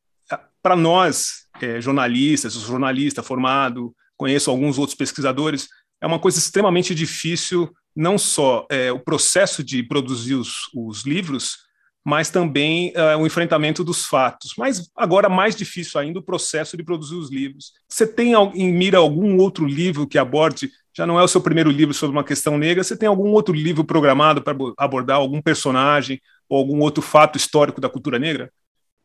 para 0.63 0.77
nós, 0.77 1.48
é, 1.67 1.81
jornalistas, 1.81 2.55
jornalista 2.55 3.23
formado, 3.23 3.95
conheço 4.17 4.51
alguns 4.51 4.79
outros 4.79 4.97
pesquisadores, 4.97 5.69
é 6.01 6.07
uma 6.07 6.19
coisa 6.19 6.39
extremamente 6.39 6.95
difícil, 6.95 7.71
não 7.95 8.17
só 8.19 8.67
é, 8.71 8.93
o 8.93 8.99
processo 8.99 9.65
de 9.65 9.83
produzir 9.83 10.35
os, 10.35 10.71
os 10.75 11.05
livros, 11.05 11.57
mas 12.05 12.31
também 12.31 12.93
é, 12.95 13.17
o 13.17 13.27
enfrentamento 13.27 13.85
dos 13.85 14.07
fatos. 14.07 14.55
Mas 14.57 14.89
agora 14.97 15.29
mais 15.29 15.55
difícil 15.55 16.01
ainda 16.01 16.21
o 16.21 16.23
processo 16.23 16.77
de 16.77 16.83
produzir 16.83 17.17
os 17.17 17.31
livros. 17.31 17.73
Você 17.89 18.07
tem 18.07 18.33
em 18.55 18.73
mira 18.73 18.99
algum 18.99 19.37
outro 19.39 19.67
livro 19.67 20.07
que 20.07 20.19
aborde 20.19 20.71
já 20.97 21.07
não 21.07 21.19
é 21.19 21.23
o 21.23 21.29
seu 21.29 21.41
primeiro 21.41 21.71
livro 21.71 21.95
sobre 21.95 22.17
uma 22.17 22.25
questão 22.25 22.59
negra, 22.59 22.83
você 22.83 22.97
tem 22.97 23.09
algum 23.09 23.31
outro 23.31 23.55
livro 23.55 23.85
programado 23.85 24.43
para 24.43 24.57
abordar 24.77 25.19
algum 25.19 25.41
personagem 25.41 26.21
ou 26.49 26.59
algum 26.59 26.81
outro 26.81 27.01
fato 27.01 27.37
histórico 27.37 27.81
da 27.81 27.89
cultura 27.89 28.19
negra? 28.19 28.51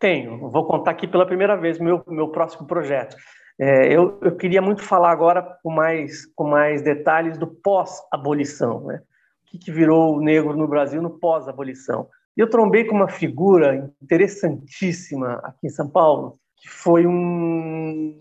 Tenho. 0.03 0.49
Vou 0.49 0.65
contar 0.65 0.91
aqui 0.91 1.07
pela 1.07 1.25
primeira 1.25 1.55
vez 1.55 1.79
meu 1.79 2.03
meu 2.05 2.27
próximo 2.27 2.67
projeto. 2.67 3.15
É, 3.57 3.87
eu, 3.87 4.19
eu, 4.21 4.35
queria 4.35 4.61
muito 4.61 4.83
falar 4.83 5.09
agora 5.09 5.41
com 5.63 5.71
mais 5.71 6.25
com 6.35 6.43
mais 6.43 6.81
detalhes 6.81 7.37
do 7.37 7.47
pós-abolição, 7.47 8.83
né? 8.83 8.97
O 8.97 9.45
que, 9.49 9.57
que 9.57 9.71
virou 9.71 10.17
o 10.17 10.21
negro 10.21 10.57
no 10.57 10.67
Brasil 10.67 11.01
no 11.01 11.19
pós-abolição? 11.19 12.09
Eu 12.35 12.49
trombei 12.49 12.83
com 12.83 12.93
uma 12.93 13.07
figura 13.07 13.89
interessantíssima 14.01 15.35
aqui 15.35 15.67
em 15.67 15.69
São 15.69 15.87
Paulo, 15.89 16.37
que 16.57 16.67
foi 16.67 17.07
um, 17.07 18.13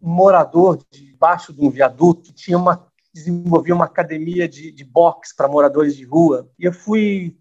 morador 0.00 0.78
debaixo 0.90 1.52
de 1.52 1.60
um 1.60 1.68
viaduto 1.68 2.22
que 2.22 2.32
tinha 2.32 2.56
uma 2.56 2.86
desenvolvia 3.12 3.74
uma 3.74 3.84
academia 3.84 4.48
de, 4.48 4.72
de 4.72 4.84
boxe 4.86 5.36
para 5.36 5.48
moradores 5.48 5.94
de 5.94 6.04
rua. 6.06 6.48
E 6.58 6.64
eu 6.64 6.72
fui, 6.72 7.36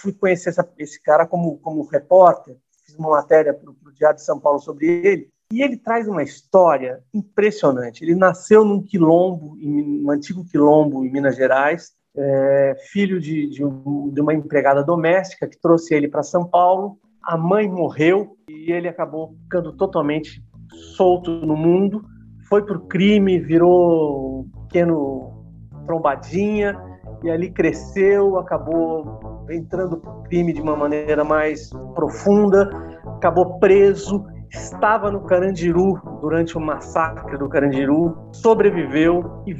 fui 0.00 0.14
conhecer 0.14 0.48
essa, 0.48 0.66
esse 0.78 1.02
cara 1.02 1.26
como, 1.26 1.58
como 1.58 1.86
repórter, 1.86 2.56
uma 2.98 3.10
matéria 3.10 3.54
para 3.54 3.70
o 3.70 3.92
Diário 3.92 4.16
de 4.16 4.24
São 4.24 4.38
Paulo 4.38 4.58
sobre 4.58 4.86
ele. 4.86 5.28
E 5.50 5.62
ele 5.62 5.76
traz 5.76 6.06
uma 6.06 6.22
história 6.22 7.00
impressionante. 7.12 8.04
Ele 8.04 8.14
nasceu 8.14 8.64
num 8.64 8.82
quilombo, 8.82 9.56
em, 9.58 10.04
um 10.04 10.10
antigo 10.10 10.44
quilombo 10.44 11.04
em 11.04 11.10
Minas 11.10 11.36
Gerais, 11.36 11.92
é, 12.14 12.76
filho 12.92 13.20
de, 13.20 13.48
de, 13.48 13.64
um, 13.64 14.10
de 14.10 14.20
uma 14.20 14.34
empregada 14.34 14.82
doméstica 14.82 15.46
que 15.46 15.58
trouxe 15.58 15.94
ele 15.94 16.08
para 16.08 16.22
São 16.22 16.44
Paulo. 16.44 16.98
A 17.22 17.36
mãe 17.36 17.68
morreu 17.68 18.36
e 18.48 18.70
ele 18.72 18.88
acabou 18.88 19.34
ficando 19.44 19.72
totalmente 19.72 20.42
solto 20.96 21.30
no 21.30 21.56
mundo. 21.56 22.04
Foi 22.48 22.64
para 22.64 22.76
o 22.76 22.86
crime, 22.86 23.38
virou 23.38 24.46
pequeno 24.66 25.44
trombadinha 25.86 26.76
e 27.22 27.30
ali 27.30 27.50
cresceu, 27.50 28.38
acabou 28.38 29.46
entrando 29.50 29.96
para 29.96 30.10
o 30.10 30.22
crime 30.24 30.52
de 30.52 30.60
uma 30.60 30.76
maneira 30.76 31.24
mais 31.24 31.70
profunda, 31.94 32.70
acabou 33.18 33.58
preso, 33.58 34.24
estava 34.50 35.10
no 35.10 35.20
Carandiru 35.20 36.00
durante 36.20 36.56
o 36.56 36.60
massacre 36.60 37.36
do 37.36 37.48
Carandiru, 37.48 38.16
sobreviveu 38.32 39.42
e 39.46 39.54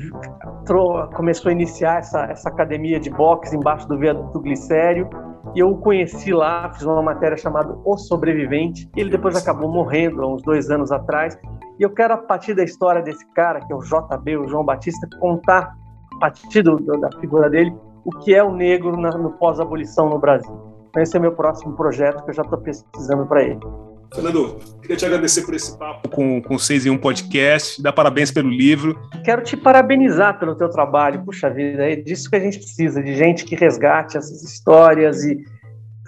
começou 1.14 1.51
a 1.51 1.53
iniciar 1.53 1.99
essa, 1.99 2.25
essa 2.25 2.49
academia 2.49 2.99
de 2.99 3.11
boxe 3.11 3.55
embaixo 3.55 3.87
do 3.88 3.99
viaduto 3.99 4.40
Glicério 4.40 5.09
e 5.55 5.61
eu 5.61 5.71
o 5.71 5.79
conheci 5.79 6.33
lá, 6.33 6.71
fiz 6.73 6.83
uma 6.83 7.03
matéria 7.03 7.37
chamada 7.37 7.77
O 7.85 7.97
Sobrevivente. 7.97 8.88
Ele 8.97 9.11
depois 9.11 9.37
acabou 9.37 9.71
morrendo 9.71 10.23
há 10.23 10.35
uns 10.35 10.42
dois 10.42 10.71
anos 10.71 10.92
atrás. 10.92 11.38
E 11.79 11.83
eu 11.83 11.90
quero, 11.90 12.14
a 12.14 12.18
partir 12.18 12.55
da 12.55 12.62
história 12.62 13.03
desse 13.03 13.27
cara, 13.33 13.61
que 13.61 13.73
é 13.73 13.77
o 13.77 13.81
JB, 13.81 14.37
o 14.37 14.49
João 14.49 14.64
Batista, 14.64 15.09
contar, 15.18 15.75
a 16.14 16.18
partir 16.18 16.62
do, 16.62 16.77
da 16.77 17.11
figura 17.18 17.49
dele, 17.49 17.75
o 18.05 18.11
que 18.11 18.35
é 18.35 18.42
o 18.42 18.53
negro 18.53 18.97
na, 19.01 19.11
no 19.16 19.33
pós-abolição 19.33 20.09
no 20.11 20.18
Brasil. 20.18 20.67
Então, 20.98 21.02
esse 21.04 21.16
é 21.16 21.20
meu 21.20 21.30
próximo 21.30 21.76
projeto 21.76 22.24
que 22.24 22.30
eu 22.30 22.34
já 22.34 22.42
estou 22.42 22.58
pesquisando 22.58 23.24
para 23.24 23.44
ele. 23.44 23.61
Fernando, 24.12 24.58
queria 24.80 24.96
te 24.96 25.06
agradecer 25.06 25.42
por 25.42 25.54
esse 25.54 25.78
papo 25.78 26.08
com, 26.08 26.42
com 26.42 26.56
o 26.56 26.58
6 26.58 26.87
em 26.87 26.90
1 26.90 26.98
Podcast, 26.98 27.80
dar 27.80 27.92
parabéns 27.92 28.32
pelo 28.32 28.48
livro. 28.48 28.98
Quero 29.22 29.42
te 29.42 29.56
parabenizar 29.56 30.40
pelo 30.40 30.56
teu 30.56 30.68
trabalho, 30.68 31.22
puxa 31.24 31.48
vida, 31.48 31.88
é 31.88 31.94
disso 31.94 32.28
que 32.28 32.34
a 32.34 32.40
gente 32.40 32.58
precisa, 32.58 33.00
de 33.00 33.14
gente 33.14 33.44
que 33.44 33.54
resgate 33.54 34.16
essas 34.16 34.42
histórias 34.42 35.22
e 35.22 35.38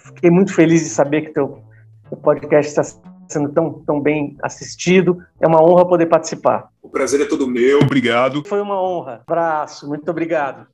fiquei 0.07 0.31
muito 0.31 0.53
feliz 0.53 0.83
de 0.83 0.88
saber 0.88 1.22
que 1.22 1.35
teu, 1.35 1.62
teu 2.09 2.18
podcast 2.18 2.68
está 2.68 2.83
sendo 3.29 3.50
tão, 3.50 3.72
tão 3.87 4.00
bem 4.00 4.37
assistido, 4.42 5.18
é 5.40 5.46
uma 5.46 5.62
honra 5.62 5.87
poder 5.87 6.07
participar. 6.07 6.68
O 6.83 6.88
prazer 6.88 7.20
é 7.20 7.26
todo 7.26 7.46
meu, 7.46 7.79
obrigado. 7.79 8.42
Foi 8.44 8.61
uma 8.61 8.83
honra, 8.83 9.22
abraço, 9.24 9.87
muito 9.88 10.11
obrigado. 10.11 10.66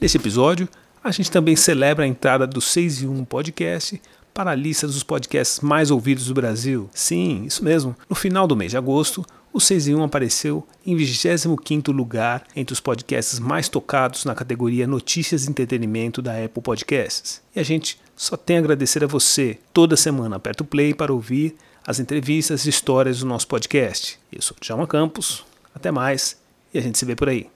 Nesse 0.00 0.18
episódio, 0.18 0.68
a 1.02 1.10
gente 1.10 1.30
também 1.30 1.56
celebra 1.56 2.04
a 2.04 2.08
entrada 2.08 2.46
do 2.46 2.60
6 2.60 3.02
e 3.02 3.06
1 3.06 3.24
Podcast 3.24 4.00
para 4.34 4.50
a 4.50 4.54
lista 4.54 4.86
dos 4.86 5.02
podcasts 5.02 5.60
mais 5.60 5.90
ouvidos 5.90 6.26
do 6.26 6.34
Brasil. 6.34 6.90
Sim, 6.92 7.44
isso 7.46 7.64
mesmo. 7.64 7.96
No 8.08 8.14
final 8.14 8.46
do 8.46 8.54
mês 8.54 8.72
de 8.72 8.76
agosto, 8.76 9.24
o 9.50 9.58
6 9.58 9.88
em 9.88 9.94
1 9.94 10.02
apareceu 10.02 10.66
em 10.84 10.94
25º 10.94 11.90
lugar 11.90 12.44
entre 12.54 12.74
os 12.74 12.80
podcasts 12.80 13.38
mais 13.38 13.70
tocados 13.70 14.26
na 14.26 14.34
categoria 14.34 14.86
Notícias 14.86 15.46
e 15.46 15.50
Entretenimento 15.50 16.20
da 16.20 16.32
Apple 16.44 16.62
Podcasts. 16.62 17.40
E 17.54 17.60
a 17.60 17.62
gente 17.62 17.98
só 18.14 18.36
tem 18.36 18.58
a 18.58 18.60
agradecer 18.60 19.02
a 19.02 19.06
você. 19.06 19.58
Toda 19.72 19.96
semana 19.96 20.36
aperta 20.36 20.62
o 20.62 20.66
play 20.66 20.92
para 20.92 21.14
ouvir 21.14 21.56
as 21.86 21.98
entrevistas 21.98 22.66
e 22.66 22.68
histórias 22.68 23.20
do 23.20 23.26
nosso 23.26 23.48
podcast. 23.48 24.18
Eu 24.30 24.42
sou 24.42 24.54
Djalma 24.60 24.86
Campos. 24.86 25.42
Até 25.74 25.90
mais 25.90 26.36
e 26.74 26.78
a 26.78 26.82
gente 26.82 26.98
se 26.98 27.06
vê 27.06 27.16
por 27.16 27.30
aí. 27.30 27.55